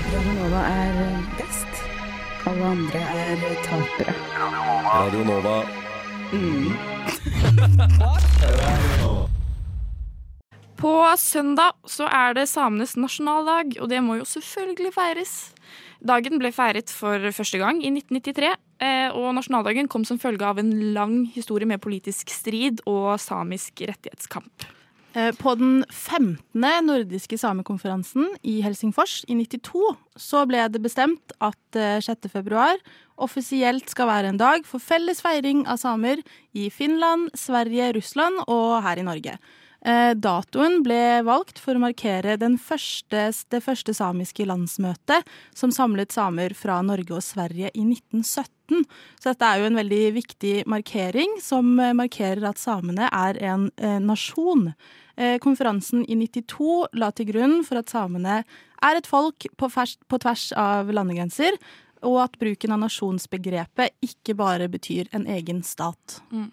Radio 0.08 0.32
Nova 0.34 0.60
er 0.66 0.94
best. 1.38 1.72
Alle 2.48 2.64
andre 2.74 3.00
er 3.22 3.38
tapere. 3.66 4.14
Radio 4.88 5.22
Nova. 5.28 5.56
På 10.78 10.92
søndag 11.18 11.74
så 11.90 12.06
er 12.06 12.36
det 12.38 12.46
samenes 12.46 12.94
nasjonaldag, 12.94 13.80
og 13.82 13.88
det 13.90 13.98
må 14.04 14.20
jo 14.20 14.26
selvfølgelig 14.28 14.92
feires. 14.94 15.34
Dagen 15.98 16.38
ble 16.38 16.52
feiret 16.54 16.92
for 16.94 17.24
første 17.34 17.58
gang 17.58 17.80
i 17.82 17.90
1993, 17.90 18.52
eh, 18.86 19.10
og 19.10 19.32
nasjonaldagen 19.34 19.90
kom 19.90 20.06
som 20.06 20.20
følge 20.22 20.46
av 20.46 20.62
en 20.62 20.70
lang 20.94 21.24
historie 21.34 21.66
med 21.66 21.82
politisk 21.82 22.30
strid 22.30 22.84
og 22.86 23.18
samisk 23.18 23.82
rettighetskamp. 23.90 24.68
Eh, 25.18 25.32
På 25.34 25.56
den 25.58 25.82
15. 25.90 26.46
nordiske 26.86 27.38
samekonferansen 27.42 28.36
i 28.46 28.60
Helsingfors 28.62 29.24
i 29.26 29.34
92 29.34 29.82
så 30.14 30.46
ble 30.46 30.68
det 30.70 30.84
bestemt 30.84 31.34
at 31.42 31.74
eh, 31.74 31.98
6. 31.98 32.30
februar 32.30 32.78
offisielt 33.18 33.90
skal 33.90 34.06
være 34.06 34.30
en 34.30 34.38
dag 34.38 34.62
for 34.62 34.78
felles 34.78 35.24
feiring 35.26 35.66
av 35.66 35.82
samer 35.82 36.22
i 36.54 36.70
Finland, 36.70 37.32
Sverige, 37.34 37.96
Russland 37.98 38.44
og 38.46 38.84
her 38.86 39.02
i 39.02 39.10
Norge. 39.10 39.40
Eh, 39.86 40.12
Datoen 40.18 40.80
ble 40.82 41.22
valgt 41.26 41.60
for 41.62 41.78
å 41.78 41.82
markere 41.82 42.34
første, 42.58 43.28
det 43.50 43.60
første 43.62 43.94
samiske 43.94 44.46
landsmøtet 44.48 45.26
som 45.54 45.70
samlet 45.70 46.10
samer 46.12 46.54
fra 46.58 46.80
Norge 46.82 47.14
og 47.14 47.22
Sverige 47.22 47.70
i 47.70 47.84
1917. 47.86 48.82
Så 49.20 49.30
dette 49.30 49.46
er 49.46 49.60
jo 49.60 49.68
en 49.68 49.78
veldig 49.78 50.02
viktig 50.18 50.54
markering, 50.66 51.38
som 51.40 51.78
eh, 51.78 51.94
markerer 51.94 52.48
at 52.50 52.58
samene 52.58 53.10
er 53.12 53.38
en 53.52 53.70
eh, 53.76 54.00
nasjon. 54.02 54.72
Konferansen 55.42 56.04
i 56.06 56.14
92 56.14 56.92
la 56.94 57.08
til 57.10 57.26
grunn 57.32 57.56
for 57.66 57.80
at 57.80 57.90
samene 57.90 58.36
er 58.86 58.98
et 59.00 59.08
folk 59.10 59.48
på, 59.58 59.66
fers, 59.66 59.96
på 60.06 60.20
tvers 60.22 60.52
av 60.54 60.92
landegrenser, 60.94 61.58
og 62.06 62.20
at 62.22 62.38
bruken 62.38 62.76
av 62.76 62.84
nasjonsbegrepet 62.84 63.96
ikke 64.04 64.36
bare 64.38 64.68
betyr 64.70 65.10
en 65.10 65.26
egen 65.26 65.64
stat. 65.66 66.20
Mm. 66.30 66.52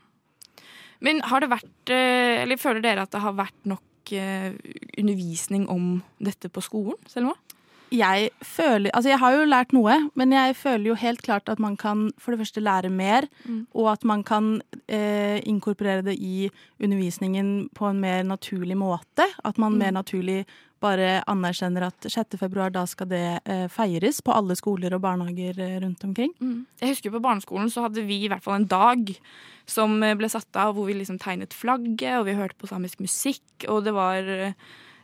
Men 1.01 1.21
har 1.21 1.39
det 1.41 1.49
vært, 1.49 1.89
eh, 1.89 2.43
eller 2.43 2.57
føler 2.57 2.81
dere 2.81 3.01
at 3.03 3.11
det 3.11 3.21
har 3.21 3.33
vært 3.33 3.65
nok 3.65 3.81
eh, 4.13 4.53
undervisning 4.97 5.67
om 5.69 6.03
dette 6.21 6.49
på 6.49 6.61
skolen, 6.61 6.95
Selma? 7.09 7.33
Jeg 7.91 8.31
føler 8.43 8.89
Altså, 8.93 9.09
jeg 9.11 9.19
har 9.19 9.31
jo 9.35 9.45
lært 9.45 9.71
noe, 9.71 10.09
men 10.15 10.31
jeg 10.33 10.55
føler 10.55 10.87
jo 10.87 10.95
helt 10.95 11.21
klart 11.21 11.47
at 11.49 11.59
man 11.59 11.77
kan 11.77 12.11
for 12.17 12.31
det 12.33 12.39
første 12.41 12.61
lære 12.61 12.89
mer, 12.91 13.27
Mm. 13.47 13.67
og 13.75 13.91
at 13.91 14.03
man 14.03 14.23
kan 14.23 14.61
eh, 14.89 15.39
inkorporere 15.45 16.03
det 16.03 16.17
i 16.19 16.49
undervisningen 16.81 17.69
på 17.75 17.89
en 17.89 17.99
mer 18.01 18.23
naturlig 18.23 18.75
måte. 18.77 19.25
At 19.43 19.57
man 19.57 19.73
Mm. 19.73 19.77
mer 19.79 19.91
naturlig 19.91 20.45
bare 20.85 21.19
anerkjenner 21.31 21.87
at 21.89 22.07
6. 22.07 22.37
februar, 22.39 22.71
da 22.73 22.85
skal 22.89 23.09
det 23.09 23.25
eh, 23.43 23.65
feires 23.71 24.21
på 24.25 24.33
alle 24.35 24.55
skoler 24.57 24.93
og 24.95 25.03
barnehager 25.03 25.59
eh, 25.61 25.77
rundt 25.83 26.03
omkring. 26.05 26.33
Mm. 26.39 26.65
Jeg 26.81 26.93
husker 26.93 27.13
På 27.13 27.23
barneskolen 27.23 27.71
så 27.73 27.85
hadde 27.85 28.05
vi 28.05 28.23
i 28.23 28.31
hvert 28.31 28.43
fall 28.45 28.59
en 28.59 28.69
dag 28.69 29.13
som 29.69 29.97
eh, 30.03 30.15
ble 30.17 30.29
satt 30.31 30.59
av 30.61 30.75
hvor 30.75 30.89
vi 30.89 30.97
liksom 30.99 31.19
tegnet 31.21 31.55
flagget, 31.55 32.19
og 32.19 32.27
vi 32.29 32.37
hørte 32.37 32.57
på 32.59 32.69
samisk 32.69 33.01
musikk, 33.03 33.45
og 33.67 33.85
det 33.85 33.95
var 33.95 34.29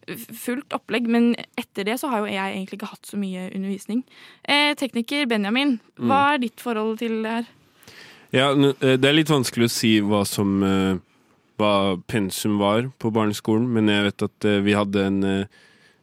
fullt 0.07 0.73
opplegg. 0.75 1.07
Men 1.11 1.31
etter 1.59 1.87
det 1.87 1.99
så 2.01 2.11
har 2.11 2.23
jo 2.23 2.33
jeg 2.33 2.55
egentlig 2.55 2.79
ikke 2.79 2.93
hatt 2.93 3.09
så 3.09 3.19
mye 3.21 3.49
undervisning. 3.49 4.03
Eh, 4.43 4.73
tekniker 4.77 5.27
Benjamin, 5.29 5.79
hva 6.01 6.35
er 6.35 6.45
ditt 6.45 6.61
forhold 6.61 6.99
til 7.01 7.21
det 7.25 7.39
her? 7.39 7.49
Ja, 8.31 8.53
det 8.55 9.03
er 9.03 9.15
litt 9.17 9.31
vanskelig 9.31 9.67
å 9.67 9.73
si 9.73 9.97
hva 9.99 10.21
som 10.23 10.61
hva 11.59 11.73
pensum 12.09 12.55
var 12.61 12.87
på 12.97 13.11
barneskolen, 13.13 13.67
men 13.75 13.91
jeg 13.91 14.05
vet 14.07 14.23
at 14.25 14.47
vi 14.65 14.73
hadde 14.73 15.03
en 15.03 15.19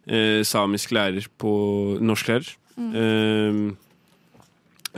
eh, 0.08 0.40
samisk 0.46 0.92
lærer 0.96 1.26
på 1.38 1.52
norsklærer. 2.00 2.48
Mm. 2.78 2.92
Eh, 2.94 3.74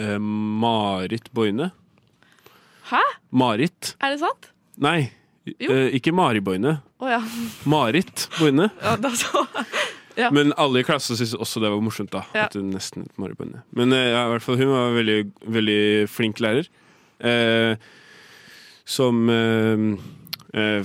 eh, 0.05 0.19
Marit 0.21 1.31
Boine. 1.35 1.71
Hæ? 2.91 3.01
Marit. 3.31 3.97
Er 4.01 4.11
det 4.15 4.21
sant? 4.21 4.51
Nei, 4.81 5.11
eh, 5.47 5.91
ikke 5.97 6.13
Mari 6.13 6.41
Boine. 6.41 6.81
Oh, 7.01 7.09
ja. 7.11 7.23
Marit 7.65 8.29
Boine. 8.39 8.71
ja 8.85 8.97
da 8.97 9.11
så. 9.15 9.47
Ja. 10.19 10.27
Men 10.35 10.51
alle 10.59 10.81
i 10.83 10.85
klassen 10.85 11.15
syntes 11.17 11.37
også 11.39 11.61
det 11.63 11.69
var 11.71 11.81
morsomt. 11.81 12.11
da. 12.13 12.25
At 12.37 12.53
hun 12.59 12.73
nesten 12.75 13.03
het 13.07 13.15
Mari 13.17 13.33
Boine. 13.39 13.63
Men 13.73 13.93
eh, 13.95 14.11
ja, 14.11 14.25
i 14.27 14.31
hvert 14.35 14.43
fall 14.45 14.59
hun 14.59 14.69
var 14.69 14.91
veldig, 14.93 15.33
veldig 15.55 16.09
flink 16.11 16.41
lærer. 16.43 16.67
Eh, 17.25 17.79
som 18.85 19.31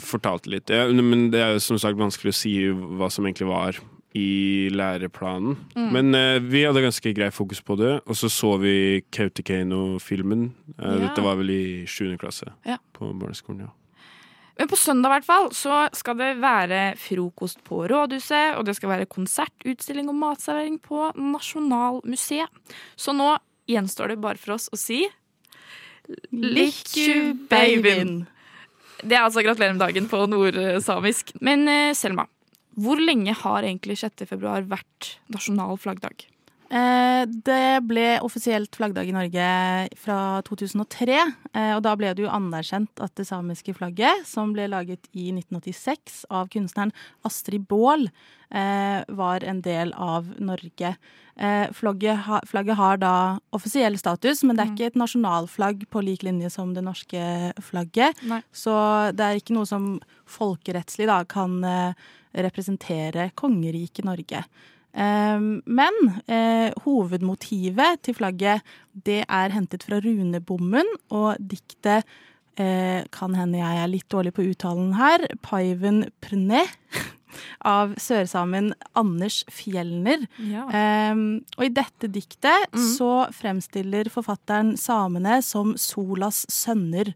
fortalte 0.06 0.50
litt. 0.54 0.70
Men 0.70 1.32
det 1.34 1.42
er 1.42 1.56
jo 1.56 1.60
som 1.66 1.80
sagt 1.82 1.98
vanskelig 1.98 2.32
å 2.32 2.38
si 2.38 2.54
hva 2.70 3.10
som 3.12 3.26
egentlig 3.26 3.50
var 3.50 3.82
i 4.16 4.70
læreplanen. 4.72 5.58
Mm. 5.76 5.88
Men 5.92 6.16
uh, 6.16 6.38
vi 6.44 6.62
hadde 6.64 6.84
ganske 6.86 7.12
grei 7.18 7.28
fokus 7.36 7.60
på 7.62 7.76
det. 7.80 7.98
Og 8.08 8.16
så 8.16 8.30
så 8.32 8.54
vi 8.62 9.02
Kautokeino-filmen. 9.12 10.50
Uh, 10.80 10.86
Ja. 10.86 11.00
Dette 11.08 11.24
var 11.26 11.36
vel 11.42 11.50
i 11.52 11.64
7. 11.88 12.16
klasse 12.22 12.48
Ja. 12.66 12.78
på 12.94 13.12
barneskolen. 13.20 13.66
ja 13.68 13.72
Men 14.58 14.70
på 14.72 14.78
søndag 14.80 15.10
i 15.10 15.14
hvert 15.18 15.26
fall, 15.28 15.50
så 15.52 15.90
skal 15.94 16.16
det 16.16 16.38
være 16.40 16.96
frokost 16.96 17.60
på 17.68 17.84
Rådhuset, 17.92 18.56
og 18.56 18.66
det 18.66 18.76
skal 18.78 18.90
være 18.90 19.06
konsert, 19.06 19.52
utstilling 19.66 20.08
og 20.08 20.16
matservering 20.16 20.80
på 20.80 21.12
Nasjonalmuseet. 21.20 22.48
Så 22.96 23.12
nå 23.12 23.36
gjenstår 23.68 24.14
det 24.14 24.22
bare 24.22 24.38
for 24.40 24.54
oss 24.56 24.70
å 24.72 24.78
si 24.80 25.04
Likku 26.32 27.34
babyen. 27.50 28.28
Det 29.04 29.18
er 29.18 29.26
altså 29.26 29.44
gratulerer 29.44 29.74
med 29.76 29.82
dagen 29.84 30.08
på 30.10 30.22
nordsamisk. 30.30 31.34
Men 31.42 31.68
eh, 31.68 31.94
Selma, 31.98 32.28
hvor 32.76 33.00
lenge 33.00 33.34
har 33.40 33.64
egentlig 33.64 34.00
6. 34.02 34.26
februar 34.30 34.66
vært 34.68 35.16
nasjonal 35.32 35.80
flaggdag? 35.80 36.28
Eh, 36.76 37.24
det 37.28 37.86
ble 37.88 38.06
offisielt 38.26 38.76
flaggdag 38.76 39.08
i 39.08 39.16
Norge 39.16 39.50
fra 40.02 40.20
2003. 40.48 41.20
Eh, 41.56 41.72
og 41.76 41.84
da 41.86 41.94
ble 41.96 42.12
det 42.16 42.26
jo 42.26 42.32
anerkjent 42.32 43.00
at 43.04 43.14
det 43.16 43.28
samiske 43.30 43.76
flagget, 43.78 44.26
som 44.28 44.52
ble 44.56 44.68
laget 44.72 45.08
i 45.14 45.30
1986 45.32 46.26
av 46.28 46.50
kunstneren 46.52 46.92
Astrid 47.28 47.68
Baal, 47.70 48.10
eh, 48.50 49.06
var 49.08 49.46
en 49.48 49.62
del 49.62 49.94
av 49.94 50.34
Norge. 50.40 50.98
Flagget, 51.76 52.48
flagget 52.48 52.78
har 52.80 52.98
da 53.02 53.16
offisiell 53.52 53.98
status, 54.00 54.40
men 54.48 54.56
det 54.56 54.64
er 54.64 54.70
ikke 54.72 54.86
et 54.88 55.00
nasjonalflagg 55.02 55.82
på 55.92 56.00
lik 56.00 56.24
linje 56.24 56.48
som 56.54 56.72
det 56.72 56.80
norske 56.86 57.52
flagget. 57.60 58.16
Nei. 58.24 58.40
Så 58.56 58.72
det 59.12 59.26
er 59.26 59.42
ikke 59.42 59.58
noe 59.58 59.68
som 59.68 59.98
folkerettslig 60.24 61.10
da 61.12 61.18
kan 61.28 61.60
representere 62.32 63.34
kongeriket 63.36 64.08
Norge. 64.08 64.46
Um, 64.96 65.60
men 65.68 65.96
eh, 66.32 66.72
hovedmotivet 66.86 68.00
til 68.08 68.16
flagget 68.16 68.64
det 68.96 69.26
er 69.28 69.52
hentet 69.52 69.84
fra 69.84 70.00
runebommen, 70.00 70.88
og 71.12 71.36
diktet 71.40 72.08
eh, 72.56 73.04
kan 73.12 73.36
hende 73.36 73.60
jeg 73.60 73.82
er 73.82 73.92
litt 73.92 74.08
dårlig 74.12 74.32
på 74.38 74.46
uttalen 74.48 74.94
her, 74.96 75.26
Paiven 75.44 76.06
Prne 76.24 76.64
av 77.76 77.98
sørsamen 78.00 78.72
Anders 78.96 79.42
Fjellner. 79.52 80.24
Ja. 80.40 80.64
Um, 81.12 81.44
og 81.58 81.68
i 81.68 81.74
dette 81.76 82.08
diktet 82.08 82.80
så 82.96 83.28
fremstiller 83.36 84.08
forfatteren 84.14 84.78
samene 84.80 85.42
som 85.44 85.76
solas 85.76 86.46
sønner. 86.52 87.12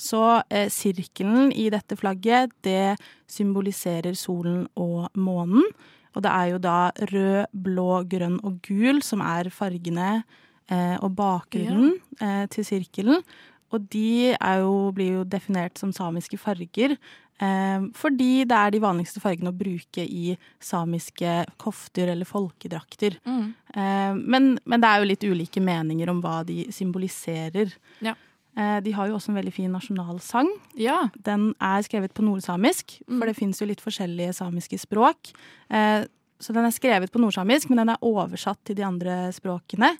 Så 0.00 0.24
eh, 0.48 0.66
sirkelen 0.72 1.52
i 1.52 1.68
dette 1.70 1.94
flagget, 2.00 2.54
det 2.64 2.96
symboliserer 3.30 4.16
solen 4.18 4.64
og 4.80 5.10
månen. 5.14 5.66
Og 6.14 6.24
det 6.24 6.32
er 6.32 6.50
jo 6.52 6.60
da 6.62 6.78
rød, 7.12 7.50
blå, 7.66 7.90
grønn 8.10 8.38
og 8.46 8.58
gul 8.66 9.00
som 9.06 9.22
er 9.24 9.50
fargene 9.54 10.10
eh, 10.70 10.96
og 10.98 11.14
bakgrunnen 11.18 11.96
eh, 12.20 12.44
til 12.50 12.66
sirkelen. 12.66 13.24
Og 13.70 13.86
de 13.92 14.34
er 14.34 14.62
jo, 14.64 14.90
blir 14.94 15.20
jo 15.20 15.26
definert 15.28 15.78
som 15.78 15.92
samiske 15.94 16.38
farger. 16.42 16.96
Eh, 17.40 17.84
fordi 17.96 18.44
det 18.44 18.56
er 18.56 18.74
de 18.74 18.82
vanligste 18.82 19.22
fargene 19.22 19.52
å 19.52 19.56
bruke 19.56 20.02
i 20.04 20.34
samiske 20.60 21.44
kofter 21.62 22.10
eller 22.12 22.28
folkedrakter. 22.28 23.20
Mm. 23.24 23.46
Eh, 23.74 24.18
men, 24.18 24.50
men 24.64 24.82
det 24.82 24.90
er 24.90 24.98
jo 25.00 25.10
litt 25.12 25.28
ulike 25.30 25.62
meninger 25.64 26.10
om 26.12 26.20
hva 26.24 26.40
de 26.48 26.66
symboliserer. 26.74 27.72
Ja. 28.04 28.16
Eh, 28.56 28.80
De 28.80 28.92
har 28.92 29.06
jo 29.08 29.14
også 29.16 29.30
en 29.30 29.36
veldig 29.38 29.52
fin 29.52 29.70
nasjonalsang. 29.72 30.48
Ja. 30.76 31.08
Den 31.22 31.54
er 31.60 31.82
skrevet 31.82 32.12
på 32.12 32.22
nordsamisk, 32.26 33.00
Mm. 33.08 33.18
for 33.18 33.26
det 33.26 33.36
fins 33.36 33.60
jo 33.60 33.66
litt 33.66 33.80
forskjellige 33.80 34.34
samiske 34.34 34.78
språk. 34.78 35.32
Eh, 35.70 36.04
Så 36.40 36.54
den 36.54 36.64
er 36.64 36.70
skrevet 36.70 37.10
på 37.12 37.20
nordsamisk, 37.20 37.68
men 37.68 37.76
den 37.78 37.88
er 37.90 37.98
oversatt 38.00 38.58
til 38.64 38.74
de 38.76 38.82
andre 38.82 39.30
språkene. 39.30 39.96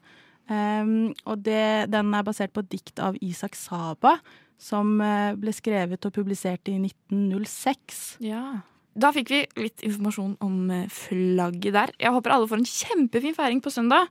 Um, 0.49 1.15
og 1.27 1.43
det, 1.45 1.91
den 1.91 2.15
er 2.15 2.23
basert 2.25 2.53
på 2.53 2.61
et 2.61 2.71
dikt 2.71 2.99
av 2.99 3.15
Isak 3.21 3.55
Saba, 3.55 4.19
som 4.59 5.01
eh, 5.01 5.35
ble 5.37 5.53
skrevet 5.53 6.05
og 6.07 6.13
publisert 6.13 6.67
i 6.67 6.79
1906. 6.79 8.17
Ja. 8.21 8.63
Da 8.99 9.13
fikk 9.13 9.29
vi 9.29 9.47
litt 9.57 9.81
informasjon 9.83 10.37
om 10.41 10.89
flagget 10.89 11.73
der. 11.73 11.91
Jeg 12.01 12.11
håper 12.11 12.31
alle 12.33 12.49
får 12.49 12.59
en 12.59 12.65
kjempefin 12.65 13.37
feiring 13.37 13.61
på 13.63 13.71
søndag. 13.71 14.09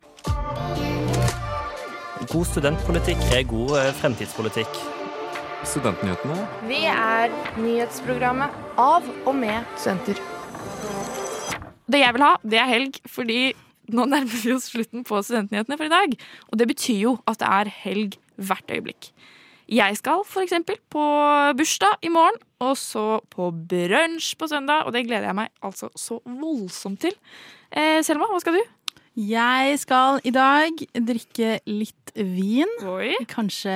God 2.27 2.43
studentpolitikk 2.43 3.21
er 3.31 3.45
god 3.47 3.77
eh, 3.79 3.93
fremtidspolitikk. 3.95 4.79
Studentnyhetene. 5.63 6.35
Vi 6.67 6.81
er 6.91 7.31
nyhetsprogrammet 7.55 8.75
av 8.75 9.05
og 9.23 9.37
med 9.39 9.63
studenter. 9.79 10.19
Det 11.87 12.01
jeg 12.01 12.15
vil 12.17 12.25
ha, 12.25 12.33
det 12.43 12.59
er 12.59 12.67
helg, 12.67 12.99
fordi 13.07 13.39
nå 13.95 14.03
nærmer 14.11 14.35
vi 14.35 14.51
oss 14.51 14.67
slutten 14.67 15.05
på 15.07 15.21
Studentnyhetene 15.23 15.79
for 15.79 15.87
i 15.87 15.93
dag. 15.93 16.17
Og 16.51 16.59
det 16.59 16.67
betyr 16.73 16.99
jo 17.05 17.13
at 17.23 17.39
det 17.39 17.53
er 17.55 17.71
helg 17.85 18.19
hvert 18.35 18.75
øyeblikk. 18.75 19.13
Jeg 19.69 19.95
skal 20.01 20.25
for 20.27 20.43
eksempel 20.43 20.75
på 20.91 21.05
bursdag 21.55 22.03
i 22.03 22.11
morgen, 22.11 22.35
og 22.59 22.75
så 22.81 23.21
på 23.31 23.47
brunsj 23.53 24.33
på 24.35 24.51
søndag, 24.51 24.83
og 24.83 24.91
det 24.91 25.05
gleder 25.07 25.29
jeg 25.29 25.39
meg 25.39 25.53
altså 25.63 25.87
så 25.95 26.19
voldsomt 26.25 26.99
til. 27.05 27.15
Eh, 27.71 28.03
Selma, 28.03 28.27
hva 28.27 28.41
skal 28.43 28.59
du? 28.59 28.63
Jeg 29.19 29.75
skal 29.81 30.21
i 30.23 30.31
dag 30.31 30.79
drikke 30.95 31.57
litt 31.67 32.13
vin. 32.15 32.69
Oi. 32.87 33.11
Kanskje, 33.27 33.73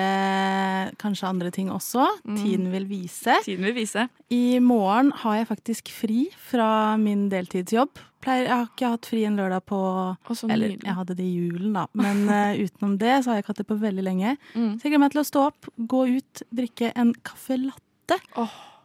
kanskje 1.01 1.27
andre 1.27 1.51
ting 1.51 1.67
også. 1.73 2.06
Mm. 2.23 2.38
Tiden 2.39 2.69
vil 2.71 2.88
vise. 2.88 3.36
Tiden 3.43 3.67
vil 3.67 3.75
vise. 3.75 4.08
I 4.32 4.62
morgen 4.63 5.12
har 5.19 5.41
jeg 5.41 5.49
faktisk 5.51 5.91
fri 5.91 6.29
fra 6.39 6.95
min 7.01 7.27
deltidsjobb. 7.34 7.99
Pleier, 8.23 8.47
jeg 8.47 8.56
har 8.56 8.69
ikke 8.71 8.91
hatt 8.93 9.10
fri 9.12 9.25
en 9.27 9.36
lørdag 9.36 9.65
på 9.67 9.79
Eller 10.47 10.77
jeg 10.77 10.95
hadde 10.95 11.17
det 11.19 11.27
i 11.27 11.36
julen, 11.36 11.73
da. 11.75 11.89
Men 11.91 12.23
uh, 12.32 12.56
utenom 12.63 12.95
det 13.01 13.17
så 13.19 13.34
har 13.34 13.41
jeg 13.41 13.43
ikke 13.43 13.58
hatt 13.58 13.63
det 13.65 13.71
på 13.73 13.82
veldig 13.84 14.06
lenge. 14.08 14.38
Mm. 14.56 14.77
Så 14.77 14.88
jeg 14.88 14.93
gleder 14.93 15.03
meg 15.03 15.17
til 15.17 15.25
å 15.25 15.27
stå 15.27 15.47
opp, 15.51 15.73
gå 15.75 16.06
ut, 16.21 16.45
drikke 16.56 16.95
en 16.95 17.12
caffè 17.19 17.60
latte. 17.60 18.21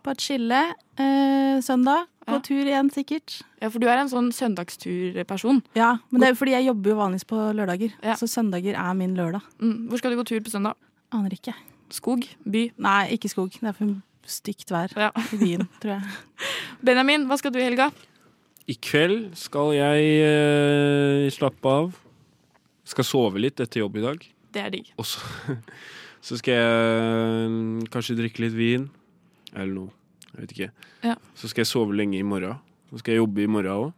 På 0.05 0.11
et 0.15 0.23
skille 0.23 0.61
eh, 0.99 1.59
søndag. 1.65 2.07
På 2.29 2.37
Ja. 2.37 2.41
tur 2.45 2.61
igjen, 2.69 2.91
sikkert. 2.93 3.39
Ja, 3.63 3.71
for 3.73 3.81
du 3.81 3.87
er 3.89 3.97
en 4.03 4.09
sånn 4.13 4.29
søndagsturperson. 4.37 5.63
Ja, 5.75 5.95
men 6.11 6.21
det 6.21 6.29
er 6.29 6.35
fordi 6.37 6.53
jeg 6.53 6.67
jobber 6.67 6.91
jo 6.93 6.97
vanligvis 6.99 7.25
på 7.25 7.39
lørdager. 7.57 7.95
Ja. 8.05 8.15
Så 8.21 8.29
søndager 8.29 8.77
er 8.77 8.93
min 8.95 9.15
lørdag. 9.17 9.41
Mm. 9.61 9.89
Hvor 9.89 9.97
skal 10.03 10.13
du 10.13 10.19
gå 10.21 10.27
tur 10.29 10.41
på 10.45 10.51
søndag? 10.53 10.75
Aner 11.11 11.33
ikke. 11.33 11.55
Skog? 11.91 12.27
By? 12.45 12.67
Nei, 12.77 13.09
ikke 13.17 13.31
skog. 13.33 13.51
Det 13.57 13.65
er 13.71 13.73
for 13.73 13.95
stygt 14.29 14.69
vær 14.71 14.93
Ja. 14.95 15.09
i 15.33 15.37
byen, 15.41 15.65
tror 15.81 15.95
jeg. 15.97 16.03
Benjamin, 16.85 17.25
hva 17.27 17.39
skal 17.41 17.51
du 17.55 17.59
i 17.59 17.65
helga? 17.65 17.89
I 18.69 18.75
kveld 18.77 19.31
skal 19.41 19.73
jeg 19.73 20.21
eh, 20.29 21.31
slappe 21.33 21.65
av. 21.65 21.95
Skal 22.85 23.05
sove 23.09 23.41
litt 23.41 23.59
etter 23.61 23.81
jobb 23.81 23.97
i 23.97 24.05
dag. 24.05 24.29
Det 24.53 24.61
er 24.67 24.71
digg. 24.71 24.93
Og 25.01 25.07
så, 25.09 25.21
så 26.21 26.37
skal 26.37 26.55
jeg 26.61 26.69
eh, 26.69 27.89
kanskje 27.89 28.19
drikke 28.21 28.45
litt 28.45 28.53
vin. 28.57 28.91
Eller 29.55 29.73
noe. 29.75 29.91
Jeg 30.35 30.41
vet 30.43 30.53
ikke. 30.57 30.71
Ja. 31.07 31.15
Så 31.39 31.49
skal 31.51 31.65
jeg 31.65 31.71
sove 31.71 31.97
lenge 31.97 32.19
i 32.19 32.27
morgen. 32.27 32.59
Så 32.91 33.01
skal 33.03 33.15
jeg 33.17 33.23
jobbe 33.23 33.43
i 33.45 33.49
morgen 33.51 33.73
òg. 33.89 33.93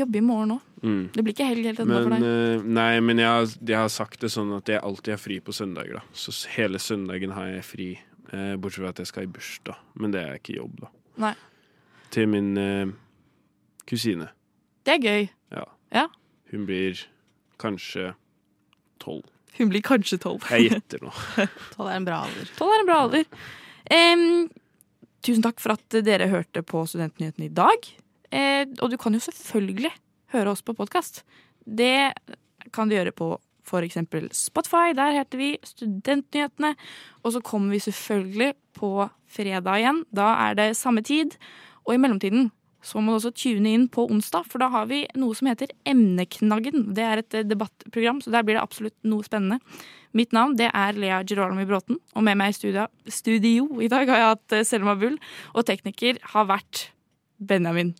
Jobbe 0.00 0.20
i 0.20 0.22
morgen 0.22 0.52
òg. 0.56 0.66
Mm. 0.80 1.00
Det 1.12 1.22
blir 1.26 1.34
ikke 1.34 1.48
helg 1.50 1.66
helt 1.68 1.80
ennå 1.82 1.98
for 2.04 2.14
deg. 2.14 2.22
eh, 2.24 2.62
nei, 2.78 3.00
men 3.04 3.18
jeg 3.20 3.26
har, 3.28 3.48
jeg 3.68 3.76
har 3.76 3.90
sagt 3.92 4.20
det 4.22 4.30
sånn 4.32 4.52
at 4.56 4.70
jeg 4.70 4.80
alltid 4.86 5.12
har 5.12 5.20
fri 5.20 5.40
på 5.44 5.52
søndager. 5.52 5.98
da 5.98 6.02
Så 6.16 6.32
hele 6.54 6.78
søndagen 6.80 7.34
har 7.36 7.50
jeg 7.50 7.64
fri. 7.66 7.88
Eh, 8.32 8.54
bortsett 8.56 8.84
fra 8.84 8.92
at 8.94 9.02
jeg 9.02 9.10
skal 9.10 9.26
i 9.26 9.32
bursdag. 9.34 9.76
Men 9.98 10.14
det 10.14 10.22
er 10.22 10.38
ikke 10.38 10.56
jobb, 10.60 10.78
da. 10.84 10.92
Nei. 11.26 11.34
Til 12.14 12.28
min 12.30 12.52
eh, 12.58 12.86
kusine. 13.90 14.30
Det 14.86 14.94
er 14.96 15.02
gøy. 15.04 15.28
Ja. 15.52 15.64
Ja. 15.92 16.06
Hun 16.54 16.64
blir 16.70 17.02
kanskje 17.60 18.12
tolv. 19.02 19.26
Hun 19.58 19.68
blir 19.68 19.82
kanskje 19.84 20.16
tolv. 20.22 20.46
Jeg 20.54 20.70
gjetter 20.70 21.02
nå. 21.04 21.10
Tolv 21.74 21.90
er 21.90 21.96
en 21.98 22.06
bra 22.06 22.22
alder. 22.24 22.48
Tolv 22.56 22.72
er 22.76 22.80
en 22.84 22.88
bra 22.88 22.98
alder. 23.04 23.24
Em, 23.90 24.22
tusen 25.24 25.44
takk 25.44 25.60
for 25.62 25.76
at 25.76 26.00
dere 26.06 26.30
hørte 26.30 26.62
på 26.66 26.84
Studentnyhetene 26.88 27.48
i 27.48 27.54
dag. 27.54 27.90
Eh, 28.30 28.64
og 28.80 28.90
du 28.92 28.96
kan 29.00 29.14
jo 29.14 29.22
selvfølgelig 29.22 29.92
høre 30.34 30.54
oss 30.54 30.62
på 30.62 30.76
podkast. 30.78 31.24
Det 31.64 32.12
kan 32.74 32.90
du 32.90 32.96
gjøre 32.96 33.14
på 33.16 33.34
f.eks. 33.66 33.98
Spotify. 34.36 34.92
Der 34.96 35.16
heter 35.18 35.38
vi 35.38 35.50
Studentnyhetene. 35.66 36.74
Og 37.22 37.34
så 37.34 37.42
kommer 37.44 37.74
vi 37.74 37.82
selvfølgelig 37.84 38.54
på 38.78 39.08
fredag 39.30 39.82
igjen. 39.82 40.04
Da 40.14 40.32
er 40.48 40.56
det 40.58 40.76
samme 40.78 41.02
tid. 41.06 41.36
Og 41.84 41.94
i 41.94 42.00
mellomtiden 42.00 42.50
så 42.82 43.00
må 43.00 43.12
du 43.12 43.18
også 43.18 43.32
tune 43.36 43.74
inn 43.74 43.86
på 43.92 44.06
onsdag, 44.10 44.46
for 44.50 44.62
da 44.62 44.70
har 44.72 44.88
vi 44.90 45.02
noe 45.18 45.36
som 45.36 45.50
heter 45.50 45.72
Emneknaggen. 45.88 46.90
Det 46.96 47.06
er 47.06 47.22
et 47.22 47.38
eh, 47.38 47.46
debattprogram, 47.46 48.22
så 48.24 48.32
der 48.34 48.46
blir 48.46 48.58
det 48.58 48.64
absolutt 48.64 48.96
noe 49.06 49.26
spennende. 49.26 49.60
Mitt 50.16 50.34
navn 50.34 50.56
det 50.58 50.70
er 50.74 50.98
Lea 50.98 51.20
Girolami 51.22 51.66
Bråten, 51.68 52.00
og 52.16 52.26
med 52.26 52.40
meg 52.40 52.54
i 52.54 52.58
studio, 52.58 52.88
studio 53.06 53.68
i 53.84 53.90
dag 53.92 54.08
har 54.10 54.22
jeg 54.22 54.34
hatt 54.34 54.58
eh, 54.58 54.66
Selma 54.66 54.96
Bull, 54.98 55.20
og 55.54 55.66
tekniker 55.68 56.22
har 56.34 56.48
vært 56.50 56.88
Benjamin. 57.38 57.94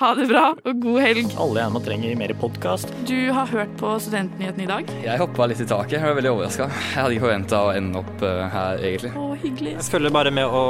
Ha 0.00 0.08
det 0.16 0.24
bra, 0.30 0.40
og 0.66 0.78
god 0.82 0.96
helg. 1.04 1.26
Alle 1.42 1.60
gjerne 1.60 1.80
trenger 1.84 2.14
mer 2.18 2.32
podkast. 2.40 2.88
Du 3.06 3.28
har 3.36 3.46
hørt 3.52 3.74
på 3.78 3.90
Studentnyhetene 4.02 4.64
i 4.64 4.68
dag. 4.70 4.88
Jeg 5.04 5.20
hoppa 5.20 5.46
litt 5.50 5.60
i 5.62 5.66
taket. 5.68 5.98
Jeg 5.98 6.06
var 6.08 6.16
veldig 6.16 6.32
overraska. 6.32 6.66
Jeg 6.72 6.96
hadde 6.96 7.18
ikke 7.18 7.26
forventa 7.26 7.60
å 7.66 7.74
ende 7.76 8.00
opp 8.00 8.24
eh, 8.26 8.40
her, 8.54 8.80
egentlig. 8.88 9.12
Å, 9.20 9.26
hyggelig. 9.44 9.74
Jeg 9.76 9.86
følger 9.92 10.14
bare 10.16 10.32
med 10.34 10.48
å 10.58 10.62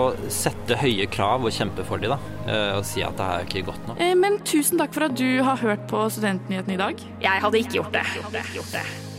sette 0.43 0.77
høye 0.83 1.07
krav 1.15 1.47
og 1.49 1.55
kjempe 1.55 1.87
for 1.89 2.03
de, 2.03 2.11
da. 2.13 2.19
Eh, 2.49 2.75
Og 2.81 2.85
si 2.89 3.07
at 3.07 3.15
det 3.21 3.31
her 3.31 3.45
er 3.45 3.49
ikke 3.49 3.65
godt 3.71 3.89
nok. 3.93 4.03
Eh, 4.03 4.13
Men 4.19 4.41
tusen 4.49 4.83
takk 4.83 4.93
for 4.99 5.07
at 5.07 5.17
du 5.23 5.29
har 5.47 5.63
hørt 5.63 5.87
på 5.93 6.03
Studentnyhetene 6.19 6.77
i 6.77 6.83
dag. 6.83 7.07
Jeg 7.23 7.47
hadde 7.47 7.63
ikke 7.63 7.79
gjort 7.81 7.97
det. 8.83 9.12